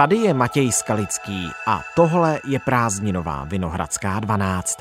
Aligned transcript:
Tady 0.00 0.16
je 0.16 0.34
Matěj 0.34 0.72
Skalický 0.72 1.48
a 1.66 1.82
tohle 1.96 2.40
je 2.48 2.58
prázdninová 2.58 3.44
Vinohradská 3.44 4.20
12. 4.20 4.78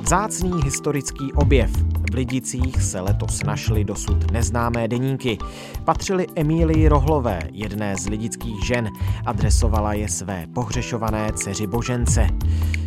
Vzácný 0.00 0.62
historický 0.64 1.32
objev. 1.32 1.70
V 2.10 2.14
Lidicích 2.14 2.82
se 2.82 3.00
letos 3.00 3.42
našly 3.42 3.84
dosud 3.84 4.30
neznámé 4.30 4.88
deníky. 4.88 5.38
Patřily 5.84 6.26
Emílii 6.36 6.88
Rohlové, 6.88 7.40
jedné 7.52 7.96
z 7.96 8.08
lidických 8.08 8.66
žen. 8.66 8.88
Adresovala 9.26 9.92
je 9.92 10.08
své 10.08 10.46
pohřešované 10.54 11.32
dceři 11.32 11.66
Božence. 11.66 12.26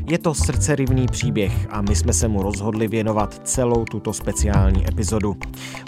Je 0.09 0.17
to 0.17 0.33
srdcerivný 0.33 1.05
příběh 1.11 1.67
a 1.69 1.81
my 1.81 1.95
jsme 1.95 2.13
se 2.13 2.27
mu 2.27 2.43
rozhodli 2.43 2.87
věnovat 2.87 3.41
celou 3.43 3.85
tuto 3.85 4.13
speciální 4.13 4.87
epizodu. 4.87 5.37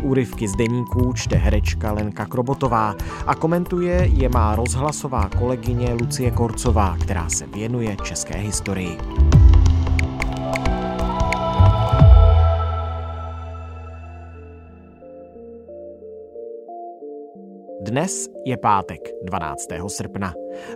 Úryvky 0.03 0.47
z 0.47 0.55
deníků 0.55 1.13
čte 1.13 1.35
herečka 1.35 1.91
Lenka 1.91 2.25
Krobotová 2.25 2.95
a 3.27 3.35
komentuje 3.35 4.09
je 4.13 4.29
má 4.29 4.55
rozhlasová 4.55 5.29
kolegyně 5.37 5.93
Lucie 5.93 6.31
Korcová, 6.31 6.97
která 7.01 7.29
se 7.29 7.47
věnuje 7.47 7.97
české 8.03 8.37
historii. 8.37 8.97
Dnes 17.81 18.29
je 18.45 18.57
pátek 18.57 19.01
12. 19.23 19.67
srpna. 19.87 20.33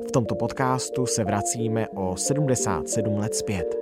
V 0.08 0.12
tomto 0.12 0.36
podcastu 0.36 1.06
se 1.06 1.24
vracíme 1.24 1.88
o 1.90 2.18
77 2.18 3.18
let 3.18 3.36
zpět. 3.36 3.76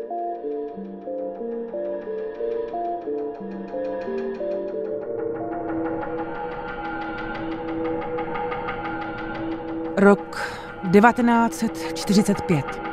Rok 9.97 10.59
1945. 10.91 12.92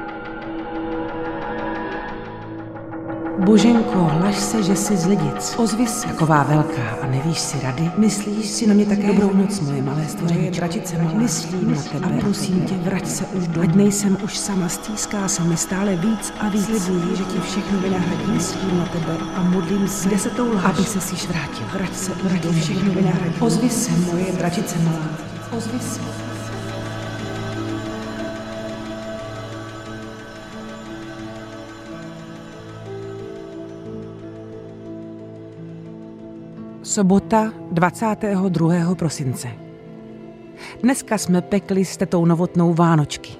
Boženko, 3.41 4.11
laž 4.23 4.37
se, 4.37 4.63
že 4.63 4.77
jsi 4.77 4.97
z 4.97 5.07
lidic. 5.07 5.55
Ozvi 5.59 5.87
se. 5.87 6.07
Taková 6.07 6.43
velká 6.43 6.83
a 7.03 7.07
nevíš 7.07 7.39
si 7.39 7.61
rady. 7.63 7.91
Myslíš 7.97 8.47
si 8.47 8.67
na 8.67 8.75
mě 8.75 8.87
také 8.87 9.07
dobrou 9.07 9.35
noc, 9.35 9.61
moje 9.61 9.83
malé 9.83 10.07
stvoření. 10.09 10.51
Dračice 10.51 10.99
malá. 10.99 11.15
Myslím 11.15 11.75
na 11.75 11.83
tebe. 11.83 12.07
A 12.07 12.21
prosím 12.21 12.61
tě, 12.61 12.75
vrať 12.75 13.07
se 13.07 13.25
už 13.25 13.49
do. 13.49 13.61
Ať 13.61 13.75
nejsem 13.75 14.17
už 14.25 14.39
sama, 14.39 14.69
stýská 14.69 15.29
se 15.29 15.43
mi 15.45 15.57
stále 15.57 15.97
víc 15.97 16.33
a 16.41 16.49
víc. 16.49 16.65
Slibuji, 16.65 17.17
že 17.17 17.25
ti 17.25 17.41
všechno 17.41 17.79
vynahradím. 17.79 18.35
Myslím 18.35 18.79
na 18.79 18.85
tebe 18.85 19.17
a 19.37 19.43
modlím 19.43 19.89
se, 19.89 20.09
Kde 20.09 20.19
se 20.19 20.31
tou 20.31 20.53
aby 20.65 20.85
se 20.85 21.01
si 21.01 21.27
vrátil. 21.27 21.67
Vrať 21.73 21.97
se, 21.97 22.13
vrať 22.23 22.47
všechno 22.47 22.93
vynahradím. 22.93 23.43
Ozvi 23.43 23.71
se, 23.71 23.91
moje 23.91 24.33
dračice 24.39 24.79
malá. 24.79 25.09
Ozvi 25.57 25.79
se. 25.81 26.20
Sobota 36.91 37.53
22. 37.73 38.95
prosince. 38.95 39.49
Dneska 40.83 41.19
jsme 41.19 41.43
pekli 41.43 41.85
s 41.85 41.97
tetou 41.97 42.25
novotnou 42.25 42.75
Vánočky. 42.75 43.33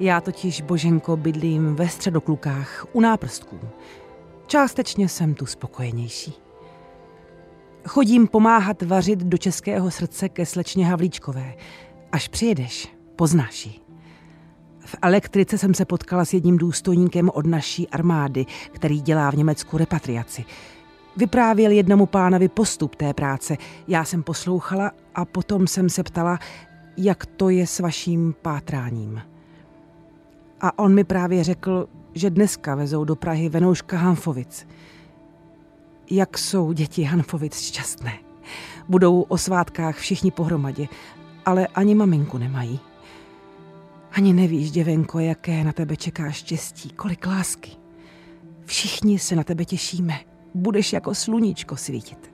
Já 0.00 0.20
totiž, 0.20 0.60
Boženko, 0.60 1.16
bydlím 1.16 1.74
ve 1.74 1.88
středoklukách 1.88 2.86
u 2.92 3.00
náprstků. 3.00 3.60
Částečně 4.46 5.08
jsem 5.08 5.34
tu 5.34 5.46
spokojenější. 5.46 6.32
Chodím 7.88 8.28
pomáhat 8.28 8.82
vařit 8.82 9.18
do 9.18 9.38
českého 9.38 9.90
srdce 9.90 10.28
ke 10.28 10.46
slečně 10.46 10.86
Havlíčkové. 10.86 11.54
Až 12.12 12.28
přijedeš, 12.28 12.88
poznáš 13.16 13.66
ji. 13.66 13.72
V 14.80 14.96
elektrice 15.02 15.58
jsem 15.58 15.74
se 15.74 15.84
potkala 15.84 16.24
s 16.24 16.34
jedním 16.34 16.56
důstojníkem 16.56 17.30
od 17.34 17.46
naší 17.46 17.88
armády, 17.88 18.46
který 18.72 19.00
dělá 19.00 19.30
v 19.30 19.36
Německu 19.36 19.78
repatriaci– 19.78 20.44
Vyprávěl 21.16 21.70
jednomu 21.70 22.06
pánovi 22.06 22.48
postup 22.48 22.96
té 22.96 23.14
práce. 23.14 23.56
Já 23.88 24.04
jsem 24.04 24.22
poslouchala 24.22 24.92
a 25.14 25.24
potom 25.24 25.66
jsem 25.66 25.88
se 25.88 26.02
ptala, 26.02 26.38
jak 26.96 27.26
to 27.26 27.48
je 27.48 27.66
s 27.66 27.80
vaším 27.80 28.34
pátráním. 28.42 29.22
A 30.60 30.78
on 30.78 30.94
mi 30.94 31.04
právě 31.04 31.44
řekl, 31.44 31.88
že 32.14 32.30
dneska 32.30 32.74
vezou 32.74 33.04
do 33.04 33.16
Prahy 33.16 33.48
Venouška 33.48 33.98
Hanfovic. 33.98 34.66
Jak 36.10 36.38
jsou 36.38 36.72
děti 36.72 37.02
Hanfovic 37.02 37.60
šťastné. 37.60 38.12
Budou 38.88 39.22
o 39.22 39.38
svátkách 39.38 39.96
všichni 39.96 40.30
pohromadě, 40.30 40.88
ale 41.46 41.66
ani 41.66 41.94
maminku 41.94 42.38
nemají. 42.38 42.80
Ani 44.12 44.32
nevíš, 44.32 44.70
děvenko, 44.70 45.18
jaké 45.18 45.64
na 45.64 45.72
tebe 45.72 45.96
čeká 45.96 46.30
štěstí, 46.30 46.90
kolik 46.90 47.26
lásky. 47.26 47.70
Všichni 48.64 49.18
se 49.18 49.36
na 49.36 49.44
tebe 49.44 49.64
těšíme 49.64 50.31
budeš 50.54 50.92
jako 50.92 51.14
sluníčko 51.14 51.76
svítit. 51.76 52.32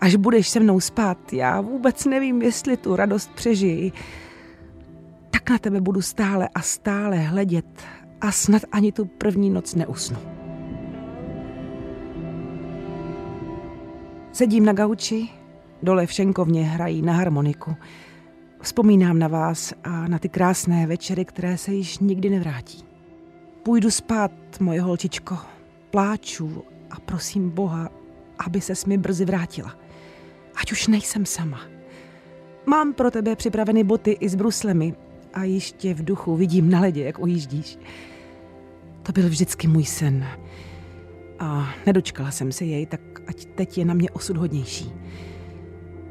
Až 0.00 0.16
budeš 0.16 0.48
se 0.48 0.60
mnou 0.60 0.80
spát, 0.80 1.32
já 1.32 1.60
vůbec 1.60 2.04
nevím, 2.04 2.42
jestli 2.42 2.76
tu 2.76 2.96
radost 2.96 3.30
přežiji. 3.34 3.92
Tak 5.30 5.50
na 5.50 5.58
tebe 5.58 5.80
budu 5.80 6.02
stále 6.02 6.48
a 6.54 6.62
stále 6.62 7.16
hledět 7.16 7.82
a 8.20 8.32
snad 8.32 8.62
ani 8.72 8.92
tu 8.92 9.04
první 9.04 9.50
noc 9.50 9.74
neusnu. 9.74 10.18
Sedím 14.32 14.64
na 14.64 14.72
gauči, 14.72 15.28
dole 15.82 16.06
v 16.06 16.12
šenkovně 16.12 16.64
hrají 16.64 17.02
na 17.02 17.12
harmoniku. 17.12 17.76
Vzpomínám 18.60 19.18
na 19.18 19.28
vás 19.28 19.74
a 19.84 20.08
na 20.08 20.18
ty 20.18 20.28
krásné 20.28 20.86
večery, 20.86 21.24
které 21.24 21.58
se 21.58 21.72
již 21.72 21.98
nikdy 21.98 22.30
nevrátí. 22.30 22.84
Půjdu 23.62 23.90
spát, 23.90 24.32
moje 24.60 24.80
holčičko. 24.80 25.36
Pláču 25.90 26.62
a 26.90 27.00
prosím 27.00 27.50
Boha, 27.50 27.88
aby 28.46 28.60
se 28.60 28.72
mi 28.86 28.98
brzy 28.98 29.24
vrátila. 29.24 29.74
Ať 30.54 30.72
už 30.72 30.86
nejsem 30.86 31.26
sama. 31.26 31.60
Mám 32.66 32.92
pro 32.92 33.10
tebe 33.10 33.36
připraveny 33.36 33.84
boty 33.84 34.10
i 34.10 34.28
s 34.28 34.34
bruslemi 34.34 34.94
a 35.34 35.44
ještě 35.44 35.94
v 35.94 36.04
duchu 36.04 36.36
vidím 36.36 36.70
na 36.70 36.80
ledě, 36.80 37.04
jak 37.04 37.18
ujíždíš. 37.18 37.78
To 39.02 39.12
byl 39.12 39.28
vždycky 39.28 39.68
můj 39.68 39.84
sen. 39.84 40.26
A 41.38 41.74
nedočkala 41.86 42.30
jsem 42.30 42.52
se 42.52 42.64
jej, 42.64 42.86
tak 42.86 43.00
ať 43.26 43.44
teď 43.44 43.78
je 43.78 43.84
na 43.84 43.94
mě 43.94 44.10
osud 44.10 44.36
hodnější. 44.36 44.92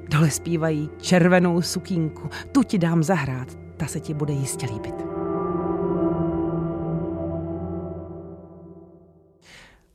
Dole 0.10 0.32
zpívají 0.32 0.90
červenou 1.02 1.62
sukínku. 1.62 2.30
Tu 2.52 2.64
ti 2.64 2.78
dám 2.78 3.04
zahrát, 3.04 3.58
ta 3.78 3.86
se 3.86 4.00
ti 4.00 4.14
bude 4.14 4.34
jistě 4.34 4.66
líbit. 4.74 5.07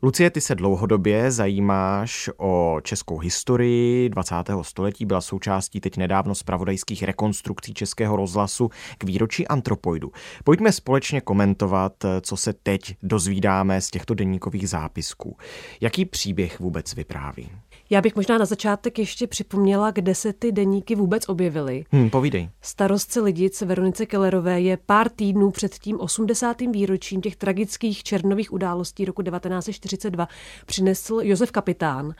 Lucie, 0.04 0.30
ty 0.30 0.40
se 0.40 0.54
dlouhodobě 0.54 1.30
zajímáš 1.30 2.30
o 2.36 2.80
českou 2.82 3.18
historii 3.18 4.08
20. 4.08 4.34
století, 4.62 5.06
byla 5.06 5.20
součástí 5.20 5.80
teď 5.80 5.96
nedávno 5.96 6.34
zpravodajských 6.34 7.02
rekonstrukcí 7.02 7.74
Českého 7.74 8.16
rozhlasu 8.16 8.70
k 8.98 9.04
výročí 9.04 9.48
antropoidu. 9.48 10.12
Pojďme 10.44 10.72
společně 10.72 11.20
komentovat, 11.20 11.92
co 12.20 12.36
se 12.36 12.52
teď 12.52 12.96
dozvídáme 13.02 13.80
z 13.80 13.90
těchto 13.90 14.14
denníkových 14.14 14.68
zápisků. 14.68 15.36
Jaký 15.80 16.04
příběh 16.04 16.60
vůbec 16.60 16.94
vypráví? 16.94 17.50
Já 17.92 18.00
bych 18.00 18.16
možná 18.16 18.38
na 18.38 18.44
začátek 18.44 18.98
ještě 18.98 19.26
připomněla, 19.26 19.90
kde 19.90 20.14
se 20.14 20.32
ty 20.32 20.52
deníky 20.52 20.94
vůbec 20.94 21.28
objevily. 21.28 21.84
Hmm, 21.92 22.10
povídej. 22.10 22.48
Starostce 22.60 23.20
Lidic 23.20 23.60
Veronice 23.60 24.06
Kellerové 24.06 24.60
je 24.60 24.76
pár 24.76 25.08
týdnů 25.08 25.50
před 25.50 25.74
tím 25.74 26.00
80. 26.00 26.60
výročím 26.60 27.20
těch 27.20 27.36
tragických 27.36 28.02
černových 28.02 28.52
událostí 28.52 29.04
roku 29.04 29.22
1942 29.22 30.28
přinesl 30.66 31.20
Josef 31.22 31.50
Kapitán, 31.50 32.14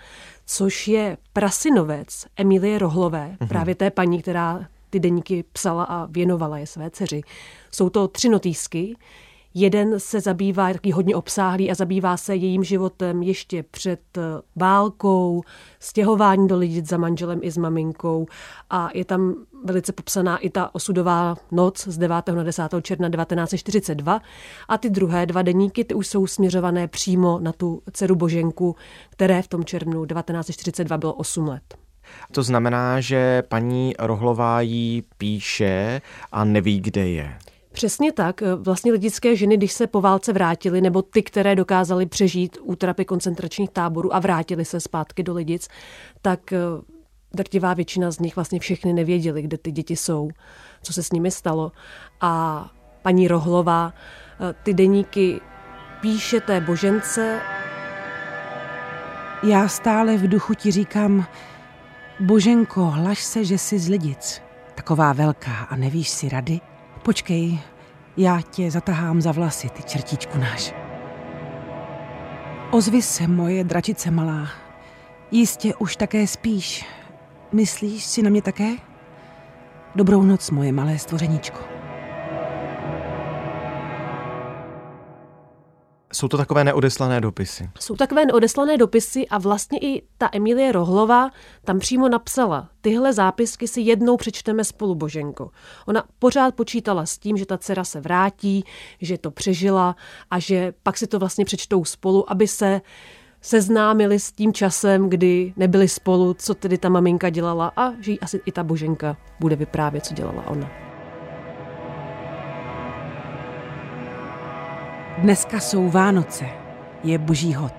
což 0.46 0.88
je 0.88 1.16
prasinovec 1.32 2.26
Emilie 2.36 2.78
Rohlové, 2.78 3.36
hmm. 3.40 3.48
právě 3.48 3.74
té 3.74 3.90
paní, 3.90 4.22
která 4.22 4.66
ty 4.90 5.00
deníky 5.00 5.44
psala 5.52 5.84
a 5.84 6.06
věnovala 6.06 6.58
je 6.58 6.66
své 6.66 6.90
dceři. 6.90 7.20
Jsou 7.70 7.90
to 7.90 8.08
tři 8.08 8.28
notýsky, 8.28 8.96
Jeden 9.54 10.00
se 10.00 10.20
zabývá, 10.20 10.72
taky 10.72 10.90
hodně 10.90 11.16
obsáhlý 11.16 11.70
a 11.70 11.74
zabývá 11.74 12.16
se 12.16 12.36
jejím 12.36 12.64
životem 12.64 13.22
ještě 13.22 13.62
před 13.62 14.00
eh, 14.18 14.20
válkou, 14.56 15.42
stěhování 15.80 16.48
do 16.48 16.58
lidí 16.58 16.80
za 16.80 16.96
manželem 16.96 17.40
i 17.42 17.50
s 17.50 17.56
maminkou 17.56 18.26
a 18.70 18.90
je 18.94 19.04
tam 19.04 19.34
velice 19.64 19.92
popsaná 19.92 20.38
i 20.38 20.50
ta 20.50 20.74
osudová 20.74 21.36
noc 21.50 21.88
z 21.88 21.98
9. 21.98 22.28
na 22.34 22.42
10. 22.42 22.62
června 22.82 23.08
1942 23.10 24.20
a 24.68 24.78
ty 24.78 24.90
druhé 24.90 25.26
dva 25.26 25.42
deníky 25.42 25.84
ty 25.84 25.94
už 25.94 26.06
jsou 26.06 26.26
směřované 26.26 26.88
přímo 26.88 27.38
na 27.42 27.52
tu 27.52 27.82
dceru 27.92 28.14
Boženku, 28.14 28.76
které 29.10 29.42
v 29.42 29.48
tom 29.48 29.64
červnu 29.64 30.06
1942 30.06 30.98
bylo 30.98 31.14
8 31.14 31.48
let. 31.48 31.74
To 32.32 32.42
znamená, 32.42 33.00
že 33.00 33.42
paní 33.42 33.94
Rohlová 33.98 34.60
jí 34.60 35.02
píše 35.18 36.00
a 36.32 36.44
neví, 36.44 36.80
kde 36.80 37.08
je. 37.08 37.38
Přesně 37.72 38.12
tak. 38.12 38.42
Vlastně 38.56 38.92
lidické 38.92 39.36
ženy, 39.36 39.56
když 39.56 39.72
se 39.72 39.86
po 39.86 40.00
válce 40.00 40.32
vrátily, 40.32 40.80
nebo 40.80 41.02
ty, 41.02 41.22
které 41.22 41.56
dokázaly 41.56 42.06
přežít 42.06 42.58
útrapy 42.62 43.04
koncentračních 43.04 43.70
táborů 43.70 44.14
a 44.14 44.18
vrátily 44.18 44.64
se 44.64 44.80
zpátky 44.80 45.22
do 45.22 45.34
Lidic, 45.34 45.68
tak 46.22 46.52
eh, 46.52 46.58
drtivá 47.34 47.74
většina 47.74 48.10
z 48.10 48.18
nich 48.18 48.36
vlastně 48.36 48.60
všechny 48.60 48.92
nevěděli, 48.92 49.42
kde 49.42 49.58
ty 49.58 49.72
děti 49.72 49.96
jsou, 49.96 50.30
co 50.82 50.92
se 50.92 51.02
s 51.02 51.12
nimi 51.12 51.30
stalo. 51.30 51.72
A 52.20 52.66
paní 53.02 53.28
Rohlová 53.28 53.92
eh, 53.94 54.54
ty 54.62 54.74
deníky 54.74 55.40
píše 56.00 56.40
té 56.40 56.60
božence. 56.60 57.40
Já 59.42 59.68
stále 59.68 60.16
v 60.16 60.28
duchu 60.28 60.54
ti 60.54 60.70
říkám, 60.70 61.26
Boženko, 62.20 62.84
hlaš 62.84 63.22
se, 63.22 63.44
že 63.44 63.58
jsi 63.58 63.78
z 63.78 63.88
lidic. 63.88 64.42
Taková 64.74 65.12
velká 65.12 65.54
a 65.70 65.76
nevíš 65.76 66.08
si 66.08 66.28
rady? 66.28 66.71
Počkej, 67.02 67.58
já 68.16 68.40
tě 68.40 68.70
zatahám 68.70 69.20
za 69.20 69.32
vlasy, 69.32 69.68
ty 69.68 69.82
čertíčku 69.82 70.38
náš. 70.38 70.74
Ozvi 72.70 73.02
se, 73.02 73.28
moje 73.28 73.64
dračice 73.64 74.10
malá. 74.10 74.48
Jistě 75.30 75.74
už 75.74 75.96
také 75.96 76.26
spíš. 76.26 76.86
Myslíš 77.52 78.04
si 78.04 78.22
na 78.22 78.30
mě 78.30 78.42
také? 78.42 78.70
Dobrou 79.94 80.22
noc, 80.22 80.50
moje 80.50 80.72
malé 80.72 80.98
stvořeníčko. 80.98 81.71
Jsou 86.12 86.28
to 86.28 86.36
takové 86.36 86.64
neodeslané 86.64 87.20
dopisy. 87.20 87.70
Jsou 87.80 87.96
takové 87.96 88.26
neodeslané 88.26 88.76
dopisy 88.76 89.28
a 89.28 89.38
vlastně 89.38 89.78
i 89.82 90.02
ta 90.18 90.28
Emilie 90.32 90.72
Rohlová 90.72 91.30
tam 91.64 91.78
přímo 91.78 92.08
napsala, 92.08 92.68
tyhle 92.80 93.12
zápisky 93.12 93.68
si 93.68 93.80
jednou 93.80 94.16
přečteme 94.16 94.64
spolu, 94.64 94.94
Boženko. 94.94 95.50
Ona 95.86 96.04
pořád 96.18 96.54
počítala 96.54 97.06
s 97.06 97.18
tím, 97.18 97.36
že 97.36 97.46
ta 97.46 97.58
dcera 97.58 97.84
se 97.84 98.00
vrátí, 98.00 98.64
že 99.00 99.18
to 99.18 99.30
přežila 99.30 99.96
a 100.30 100.38
že 100.38 100.72
pak 100.82 100.98
si 100.98 101.06
to 101.06 101.18
vlastně 101.18 101.44
přečtou 101.44 101.84
spolu, 101.84 102.30
aby 102.32 102.48
se 102.48 102.80
seznámili 103.40 104.18
s 104.18 104.32
tím 104.32 104.52
časem, 104.52 105.08
kdy 105.08 105.52
nebyli 105.56 105.88
spolu, 105.88 106.34
co 106.34 106.54
tedy 106.54 106.78
ta 106.78 106.88
maminka 106.88 107.30
dělala 107.30 107.72
a 107.76 107.92
že 108.00 108.12
jí 108.12 108.20
asi 108.20 108.40
i 108.46 108.52
ta 108.52 108.64
Boženka 108.64 109.16
bude 109.40 109.56
vyprávět, 109.56 110.06
co 110.06 110.14
dělala 110.14 110.46
ona. 110.46 110.91
Dneska 115.18 115.60
jsou 115.60 115.88
Vánoce, 115.88 116.46
je 117.04 117.18
boží 117.18 117.54
hod. 117.54 117.72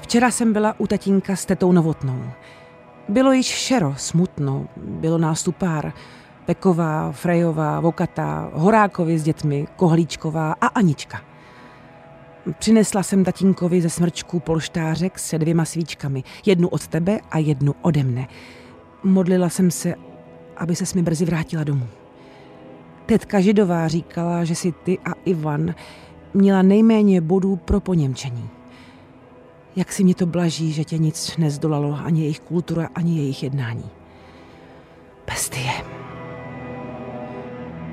Včera 0.00 0.30
jsem 0.30 0.52
byla 0.52 0.74
u 0.78 0.86
tatínka 0.86 1.36
s 1.36 1.44
tetou 1.44 1.72
Novotnou. 1.72 2.22
Bylo 3.08 3.32
již 3.32 3.46
šero, 3.46 3.94
smutno, 3.96 4.66
bylo 4.76 5.18
nás 5.18 5.42
tu 5.42 5.52
pár. 5.52 5.92
Peková, 6.46 7.12
Frejová, 7.12 7.80
Vokatá, 7.80 8.50
Horákovi 8.52 9.18
s 9.18 9.22
dětmi, 9.22 9.66
Kohlíčková 9.76 10.54
a 10.60 10.66
Anička. 10.66 11.20
Přinesla 12.58 13.02
jsem 13.02 13.24
tatínkovi 13.24 13.80
ze 13.80 13.90
smrčku 13.90 14.40
polštářek 14.40 15.18
se 15.18 15.38
dvěma 15.38 15.64
svíčkami. 15.64 16.24
Jednu 16.46 16.68
od 16.68 16.86
tebe 16.86 17.20
a 17.30 17.38
jednu 17.38 17.74
ode 17.82 18.04
mne. 18.04 18.28
Modlila 19.04 19.48
jsem 19.48 19.70
se, 19.70 19.94
aby 20.56 20.76
se 20.76 20.96
mi 20.96 21.02
brzy 21.02 21.24
vrátila 21.24 21.64
domů. 21.64 21.86
Tetka 23.06 23.40
Židová 23.40 23.88
říkala, 23.88 24.44
že 24.44 24.54
si 24.54 24.72
ty 24.72 24.98
a 24.98 25.12
Ivan 25.24 25.74
měla 26.34 26.62
nejméně 26.62 27.20
bodů 27.20 27.56
pro 27.56 27.80
poněmčení. 27.80 28.48
Jak 29.76 29.92
si 29.92 30.04
mě 30.04 30.14
to 30.14 30.26
blaží, 30.26 30.72
že 30.72 30.84
tě 30.84 30.98
nic 30.98 31.36
nezdolalo, 31.36 31.98
ani 32.04 32.20
jejich 32.20 32.40
kultura, 32.40 32.88
ani 32.94 33.16
jejich 33.16 33.42
jednání. 33.42 33.90
Bestie. 35.26 35.72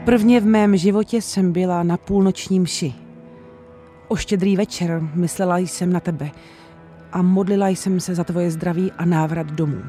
Prvně 0.05 0.41
v 0.41 0.45
mém 0.45 0.77
životě 0.77 1.21
jsem 1.21 1.51
byla 1.51 1.83
na 1.83 1.97
půlnočním 1.97 2.63
mši. 2.63 2.93
O 4.07 4.15
štědrý 4.15 4.55
večer 4.55 5.01
myslela 5.13 5.57
jsem 5.57 5.93
na 5.93 5.99
tebe 5.99 6.31
a 7.11 7.21
modlila 7.21 7.67
jsem 7.67 7.99
se 7.99 8.15
za 8.15 8.23
tvoje 8.23 8.51
zdraví 8.51 8.91
a 8.91 9.05
návrat 9.05 9.51
domů. 9.51 9.81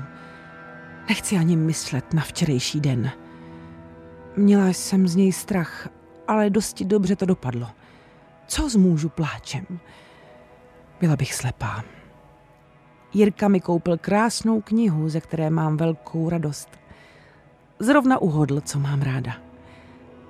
Nechci 1.08 1.37
ani 1.37 1.56
myslet 1.56 2.12
na 2.12 2.22
včerejší 2.22 2.81
den. 2.81 3.10
Měla 4.37 4.69
jsem 4.69 5.08
z 5.08 5.16
něj 5.16 5.32
strach, 5.32 5.88
ale 6.28 6.50
dosti 6.50 6.84
dobře 6.84 7.16
to 7.16 7.26
dopadlo– 7.26 7.66
co 8.46 8.69
zmůžu 8.69 9.08
pláčem? 9.08 9.66
Byla 11.00 11.16
bych 11.16 11.34
slepá. 11.34 11.84
Jirka 13.14 13.48
mi 13.48 13.60
koupil 13.60 13.98
krásnou 13.98 14.60
knihu, 14.60 15.08
ze 15.08 15.20
které 15.20 15.50
mám 15.50 15.76
velkou 15.76 16.28
radost. 16.28 16.69
Zrovna 17.78 18.19
uhodl, 18.19 18.60
co 18.60 18.78
mám 18.78 19.02
ráda. 19.02 19.32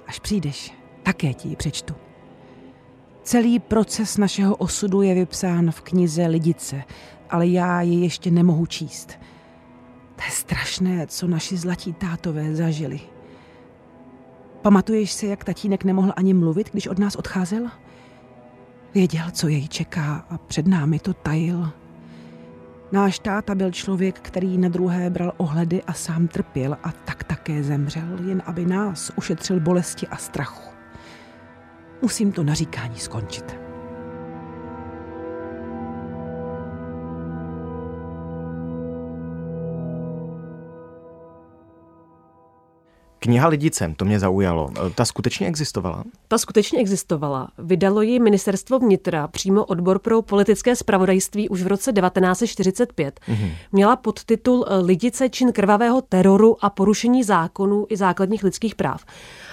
Až 0.07 0.19
přijdeš, 0.19 0.75
také 1.03 1.35
ti 1.35 1.49
ji 1.49 1.57
přečtu. 1.57 1.95
Celý 3.23 3.59
proces 3.59 4.17
našeho 4.17 4.57
osudu 4.57 5.03
je 5.03 5.15
vypsán 5.15 5.71
v 5.71 5.81
knize 5.81 6.27
Lidice, 6.27 6.83
ale 7.31 7.47
já 7.47 7.81
ji 7.81 8.01
ještě 8.01 8.31
nemohu 8.31 8.67
číst. 8.67 9.19
To 10.17 10.23
je 10.25 10.31
strašné, 10.31 11.07
co 11.07 11.27
naši 11.27 11.57
zlatí 11.57 11.93
tátové 11.93 12.55
zažili. 12.55 13.01
Pamatuješ 14.63 15.13
se, 15.13 15.27
jak 15.27 15.45
tatínek 15.45 15.85
nemohl 15.85 16.13
ani 16.17 16.35
mluvit, 16.35 16.71
když 16.71 16.87
od 16.87 16.99
nás 16.99 17.17
odcházel? 17.17 17.71
Věděl, 18.97 19.31
co 19.33 19.49
jej 19.49 19.69
čeká 19.69 20.25
a 20.31 20.39
před 20.39 20.67
námi 20.67 20.99
to 20.99 21.15
tajil. 21.15 21.71
Náš 22.93 23.19
táta 23.19 23.55
byl 23.55 23.71
člověk, 23.71 24.21
který 24.21 24.59
na 24.59 24.69
druhé 24.69 25.11
bral 25.11 25.33
ohledy 25.37 25.83
a 25.83 25.93
sám 25.93 26.29
trpěl 26.29 26.77
a 26.83 26.93
tak 26.93 27.25
také 27.25 27.63
zemřel, 27.63 28.19
jen 28.29 28.43
aby 28.47 28.65
nás 28.65 29.13
ušetřil 29.17 29.61
bolesti 29.61 30.07
a 30.07 30.17
strachu. 30.17 30.71
Musím 32.03 32.33
to 32.33 32.45
naříkání 32.45 32.99
skončit. 32.99 33.66
Kniha 43.27 43.49
Lidicem, 43.49 43.95
to 43.95 44.05
mě 44.05 44.19
zaujalo. 44.19 44.71
E, 44.87 44.91
ta 44.91 45.05
skutečně 45.05 45.47
existovala? 45.47 46.05
Ta 46.29 46.39
skutečně 46.39 46.79
existovala. 46.79 47.49
Vydalo 47.59 48.03
ji 48.03 48.19
ministerstvo 48.19 48.79
vnitra, 48.79 49.29
přímo 49.29 49.65
odbor 49.65 49.99
pro 49.99 50.23
politické 50.23 50.77
spravodajství 50.77 51.49
už 51.49 51.63
v 51.63 51.67
roce 51.67 51.93
1945. 51.93 53.21
Mm-hmm. 53.29 53.51
Měla 53.73 53.97
podtitul 53.97 54.67
e, 54.69 54.79
Lidice 54.79 55.29
čin 55.29 55.53
krvavého 55.53 56.03
teroru 56.03 56.65
a 56.65 56.71
porušení 56.71 57.25
zákonů 57.25 57.87
i 57.89 57.97
základních 57.97 58.45
lidských 58.45 58.75
práv. 58.75 59.05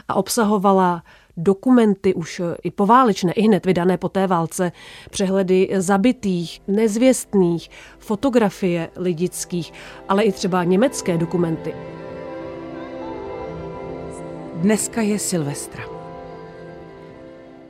A 0.08 0.14
obsahovala 0.14 1.04
dokumenty 1.38 2.14
už 2.14 2.40
e, 2.40 2.44
i 2.64 2.72
poválečné, 2.72 3.32
i 3.32 3.42
hned 3.42 3.66
vydané 3.66 3.98
po 3.98 4.10
té 4.10 4.28
válce, 4.28 4.72
přehledy 5.10 5.70
zabitých, 5.78 6.62
nezvěstných, 6.68 7.70
fotografie 8.00 8.90
lidických, 8.96 9.74
ale 10.10 10.24
i 10.24 10.32
třeba 10.32 10.64
německé 10.64 11.18
dokumenty. 11.18 11.74
Dneska 14.64 15.02
je 15.02 15.20
Silvestra. 15.20 15.84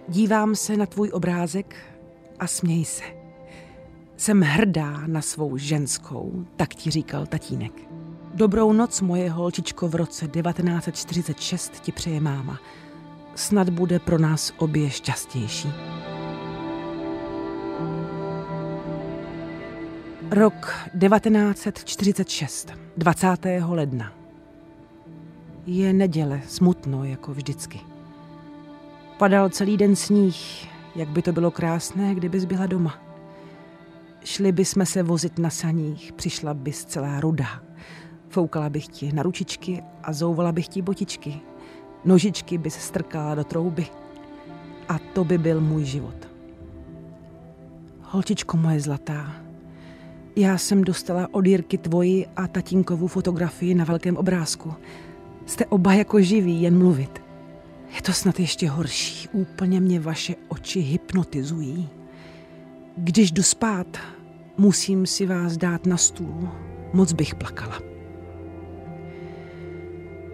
Dívám 0.07 0.55
se 0.55 0.77
na 0.77 0.85
tvůj 0.85 1.09
obrázek 1.13 1.75
a 2.39 2.47
směj 2.47 2.85
se. 2.85 3.03
Jsem 4.17 4.41
hrdá 4.41 5.07
na 5.07 5.21
svou 5.21 5.57
ženskou, 5.57 6.45
tak 6.55 6.69
ti 6.69 6.91
říkal 6.91 7.25
tatínek. 7.25 7.73
Dobrou 8.33 8.73
noc, 8.73 9.01
moje 9.01 9.29
holčičko, 9.29 9.87
v 9.87 9.95
roce 9.95 10.27
1946 10.27 11.79
ti 11.79 11.91
přeje 11.91 12.21
máma. 12.21 12.59
Snad 13.35 13.69
bude 13.69 13.99
pro 13.99 14.19
nás 14.19 14.53
obě 14.57 14.89
šťastnější. 14.89 15.71
Rok 20.31 20.73
1946, 20.99 22.73
20. 22.97 23.27
ledna. 23.67 24.22
Je 25.65 25.93
neděle, 25.93 26.41
smutno, 26.47 27.03
jako 27.03 27.33
vždycky. 27.33 27.79
Padal 29.17 29.49
celý 29.49 29.77
den 29.77 29.95
sníh, 29.95 30.67
jak 30.95 31.09
by 31.09 31.21
to 31.21 31.31
bylo 31.31 31.51
krásné, 31.51 32.15
kdybys 32.15 32.45
byla 32.45 32.65
doma. 32.65 32.93
Šli 34.23 34.51
bychom 34.51 34.85
se 34.85 35.03
vozit 35.03 35.39
na 35.39 35.49
saních, 35.49 36.13
přišla 36.13 36.53
bys 36.53 36.85
celá 36.85 37.19
ruda. 37.19 37.45
Foukala 38.29 38.69
bych 38.69 38.87
ti 38.87 39.11
na 39.13 39.23
ručičky 39.23 39.83
a 40.03 40.13
zouvala 40.13 40.51
bych 40.51 40.67
ti 40.67 40.81
botičky. 40.81 41.39
Nožičky 42.05 42.57
bys 42.57 42.73
strkala 42.73 43.35
do 43.35 43.43
trouby. 43.43 43.87
A 44.89 44.99
to 44.99 45.23
by 45.23 45.37
byl 45.37 45.61
můj 45.61 45.85
život. 45.85 46.27
Holčičko 48.01 48.57
moje 48.57 48.79
zlatá, 48.79 49.43
já 50.35 50.57
jsem 50.57 50.83
dostala 50.83 51.27
od 51.31 51.45
Jirky 51.45 51.77
tvoji 51.77 52.27
a 52.35 52.47
tatínkovu 52.47 53.07
fotografii 53.07 53.75
na 53.75 53.85
velkém 53.85 54.17
obrázku. 54.17 54.73
Jste 55.45 55.65
oba 55.65 55.93
jako 55.93 56.21
živí, 56.21 56.61
jen 56.61 56.77
mluvit. 56.77 57.21
Je 57.95 58.01
to 58.01 58.13
snad 58.13 58.39
ještě 58.39 58.69
horší. 58.69 59.29
Úplně 59.31 59.79
mě 59.79 59.99
vaše 59.99 60.35
oči 60.47 60.79
hypnotizují. 60.79 61.89
Když 62.97 63.31
jdu 63.31 63.43
spát, 63.43 63.97
musím 64.57 65.05
si 65.05 65.25
vás 65.25 65.57
dát 65.57 65.85
na 65.85 65.97
stůl. 65.97 66.49
Moc 66.93 67.13
bych 67.13 67.35
plakala. 67.35 67.81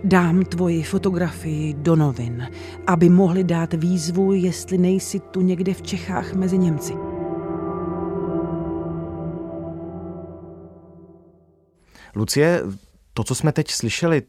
Dám 0.04 0.46
tvoji 0.46 0.84
fotografii 0.84 1.74
do 1.74 1.96
novin, 1.96 2.48
aby 2.88 3.10
mohli 3.10 3.44
dát 3.44 3.74
výzvu, 3.74 4.34
jestli 4.34 4.78
nejsi 4.78 5.20
tu 5.20 5.42
někde 5.42 5.74
v 5.74 5.82
Čechách 5.82 6.34
mezi 6.34 6.58
Němci. 6.58 6.94
Lucie, 12.16 12.64
To, 13.14 13.24
co 13.24 13.36
jsme 13.36 13.52
teď 13.52 13.72
slyšeli, 13.72 14.22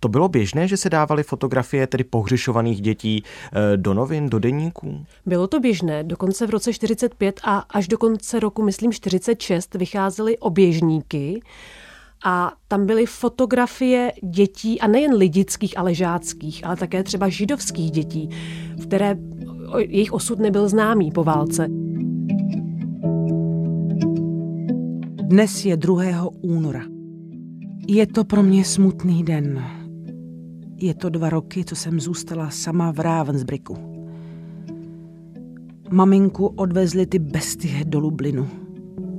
to 0.00 0.08
bylo 0.08 0.28
běžné, 0.28 0.68
že 0.68 0.76
se 0.76 0.90
dávaly 0.90 1.22
fotografie 1.22 1.86
tedy 1.86 2.04
pohřešovaných 2.04 2.80
dětí 2.80 3.24
eh, 3.24 3.76
do 3.76 3.94
novin, 3.94 4.30
do 4.30 4.38
denníků? 4.38 5.04
Bylo 5.26 5.46
to 5.46 5.60
běžné. 5.60 6.04
Dokonce 6.04 6.46
v 6.46 6.50
roce 6.50 6.72
45 6.72 7.40
a 7.44 7.58
až 7.58 7.88
do 7.88 7.98
konce 7.98 8.40
roku, 8.40 8.62
myslím 8.62 8.92
46, 8.92 9.74
vycházely 9.74 10.38
oběžníky 10.38 11.42
a 12.24 12.52
tam 12.68 12.86
byly 12.86 13.06
fotografie 13.06 14.12
dětí, 14.22 14.80
a 14.80 14.86
nejen 14.86 15.14
lidických, 15.14 15.78
ale 15.78 15.94
žáckých, 15.94 16.66
ale 16.66 16.76
také 16.76 17.02
třeba 17.02 17.28
židovských 17.28 17.90
dětí, 17.90 18.28
které 18.82 19.16
jejich 19.78 20.12
osud 20.12 20.38
nebyl 20.38 20.68
známý 20.68 21.10
po 21.12 21.24
válce. 21.24 21.66
Dnes 25.22 25.64
je 25.64 25.76
2. 25.76 26.02
února. 26.42 26.82
Je 27.88 28.06
to 28.06 28.24
pro 28.24 28.42
mě 28.42 28.64
smutný 28.64 29.24
den. 29.24 29.79
Je 30.82 30.94
to 30.94 31.08
dva 31.08 31.30
roky, 31.30 31.64
co 31.64 31.76
jsem 31.76 32.00
zůstala 32.00 32.50
sama 32.50 32.92
v 32.92 32.98
Ravensbricku. 32.98 33.76
Maminku 35.90 36.46
odvezli 36.46 37.06
ty 37.06 37.18
bestie 37.18 37.84
do 37.84 38.00
Lublinu 38.00 38.48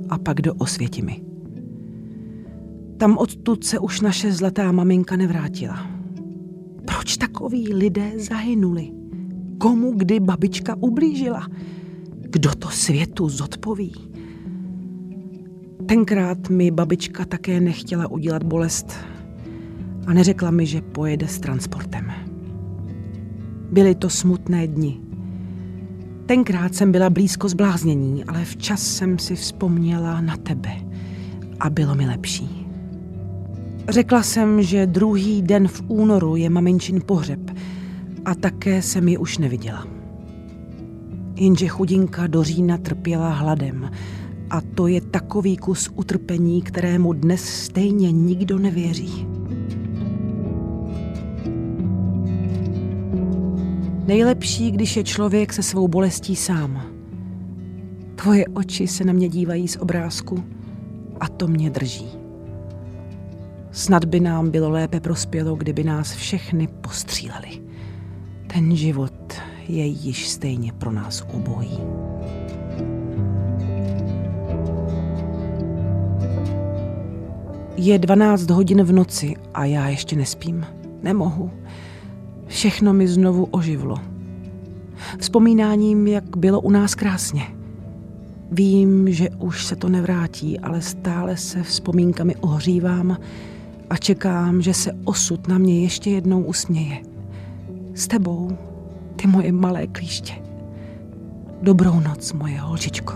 a 0.08 0.18
pak 0.18 0.40
do 0.40 0.54
Osvětimi. 0.54 1.22
Tam 2.96 3.18
odtud 3.18 3.64
se 3.64 3.78
už 3.78 4.00
naše 4.00 4.32
zlatá 4.32 4.72
maminka 4.72 5.16
nevrátila. 5.16 5.86
Proč 6.86 7.16
takoví 7.16 7.74
lidé 7.74 8.12
zahynuli? 8.16 8.92
Komu 9.58 9.92
kdy 9.92 10.20
babička 10.20 10.76
ublížila? 10.80 11.48
Kdo 12.20 12.54
to 12.54 12.68
světu 12.68 13.28
zodpoví? 13.28 13.92
Tenkrát 15.86 16.48
mi 16.48 16.70
babička 16.70 17.24
také 17.24 17.60
nechtěla 17.60 18.10
udělat 18.10 18.42
bolest 18.42 18.92
a 20.06 20.12
neřekla 20.12 20.50
mi, 20.50 20.66
že 20.66 20.80
pojede 20.80 21.28
s 21.28 21.38
transportem. 21.38 22.12
Byly 23.72 23.94
to 23.94 24.10
smutné 24.10 24.66
dni. 24.66 25.00
Tenkrát 26.26 26.74
jsem 26.74 26.92
byla 26.92 27.10
blízko 27.10 27.48
zbláznění, 27.48 28.24
ale 28.24 28.44
včas 28.44 28.82
jsem 28.82 29.18
si 29.18 29.36
vzpomněla 29.36 30.20
na 30.20 30.36
tebe 30.36 30.70
a 31.60 31.70
bylo 31.70 31.94
mi 31.94 32.06
lepší. 32.06 32.66
Řekla 33.88 34.22
jsem, 34.22 34.62
že 34.62 34.86
druhý 34.86 35.42
den 35.42 35.68
v 35.68 35.82
únoru 35.88 36.36
je 36.36 36.50
maminčin 36.50 37.00
pohřeb 37.06 37.50
a 38.24 38.34
také 38.34 38.82
jsem 38.82 39.08
ji 39.08 39.18
už 39.18 39.38
neviděla. 39.38 39.86
Jenže 41.36 41.68
chudinka 41.68 42.26
do 42.26 42.42
října 42.42 42.78
trpěla 42.78 43.30
hladem 43.30 43.90
a 44.50 44.60
to 44.60 44.86
je 44.86 45.00
takový 45.00 45.56
kus 45.56 45.90
utrpení, 45.94 46.62
kterému 46.62 47.12
dnes 47.12 47.44
stejně 47.44 48.12
nikdo 48.12 48.58
nevěří. 48.58 49.31
Nejlepší, 54.06 54.70
když 54.70 54.96
je 54.96 55.04
člověk 55.04 55.52
se 55.52 55.62
svou 55.62 55.88
bolestí 55.88 56.36
sám. 56.36 56.82
Tvoje 58.14 58.44
oči 58.54 58.86
se 58.86 59.04
na 59.04 59.12
mě 59.12 59.28
dívají 59.28 59.68
z 59.68 59.76
obrázku 59.76 60.44
a 61.20 61.28
to 61.28 61.48
mě 61.48 61.70
drží. 61.70 62.08
Snad 63.72 64.04
by 64.04 64.20
nám 64.20 64.50
bylo 64.50 64.70
lépe 64.70 65.00
prospělo, 65.00 65.56
kdyby 65.56 65.84
nás 65.84 66.12
všechny 66.12 66.68
postříleli. 66.80 67.48
Ten 68.54 68.76
život 68.76 69.34
je 69.68 69.84
již 69.84 70.28
stejně 70.28 70.72
pro 70.72 70.92
nás 70.92 71.24
obojí. 71.32 71.78
Je 77.76 77.98
12 77.98 78.50
hodin 78.50 78.82
v 78.82 78.92
noci 78.92 79.34
a 79.54 79.64
já 79.64 79.88
ještě 79.88 80.16
nespím. 80.16 80.66
Nemohu. 81.02 81.50
Všechno 82.52 82.92
mi 82.92 83.08
znovu 83.08 83.44
oživlo. 83.44 83.96
Vzpomínáním, 85.18 86.06
jak 86.06 86.36
bylo 86.36 86.60
u 86.60 86.70
nás 86.70 86.94
krásně. 86.94 87.42
Vím, 88.50 89.12
že 89.12 89.30
už 89.30 89.66
se 89.66 89.76
to 89.76 89.88
nevrátí, 89.88 90.58
ale 90.58 90.82
stále 90.82 91.36
se 91.36 91.62
vzpomínkami 91.62 92.36
ohřívám 92.36 93.16
a 93.90 93.96
čekám, 93.96 94.62
že 94.62 94.74
se 94.74 94.92
osud 95.04 95.48
na 95.48 95.58
mě 95.58 95.82
ještě 95.82 96.10
jednou 96.10 96.42
usměje. 96.42 96.98
S 97.94 98.06
tebou, 98.06 98.58
ty 99.16 99.26
moje 99.26 99.52
malé 99.52 99.86
klíště. 99.86 100.34
Dobrou 101.62 102.00
noc, 102.00 102.32
moje 102.32 102.60
holčičko. 102.60 103.14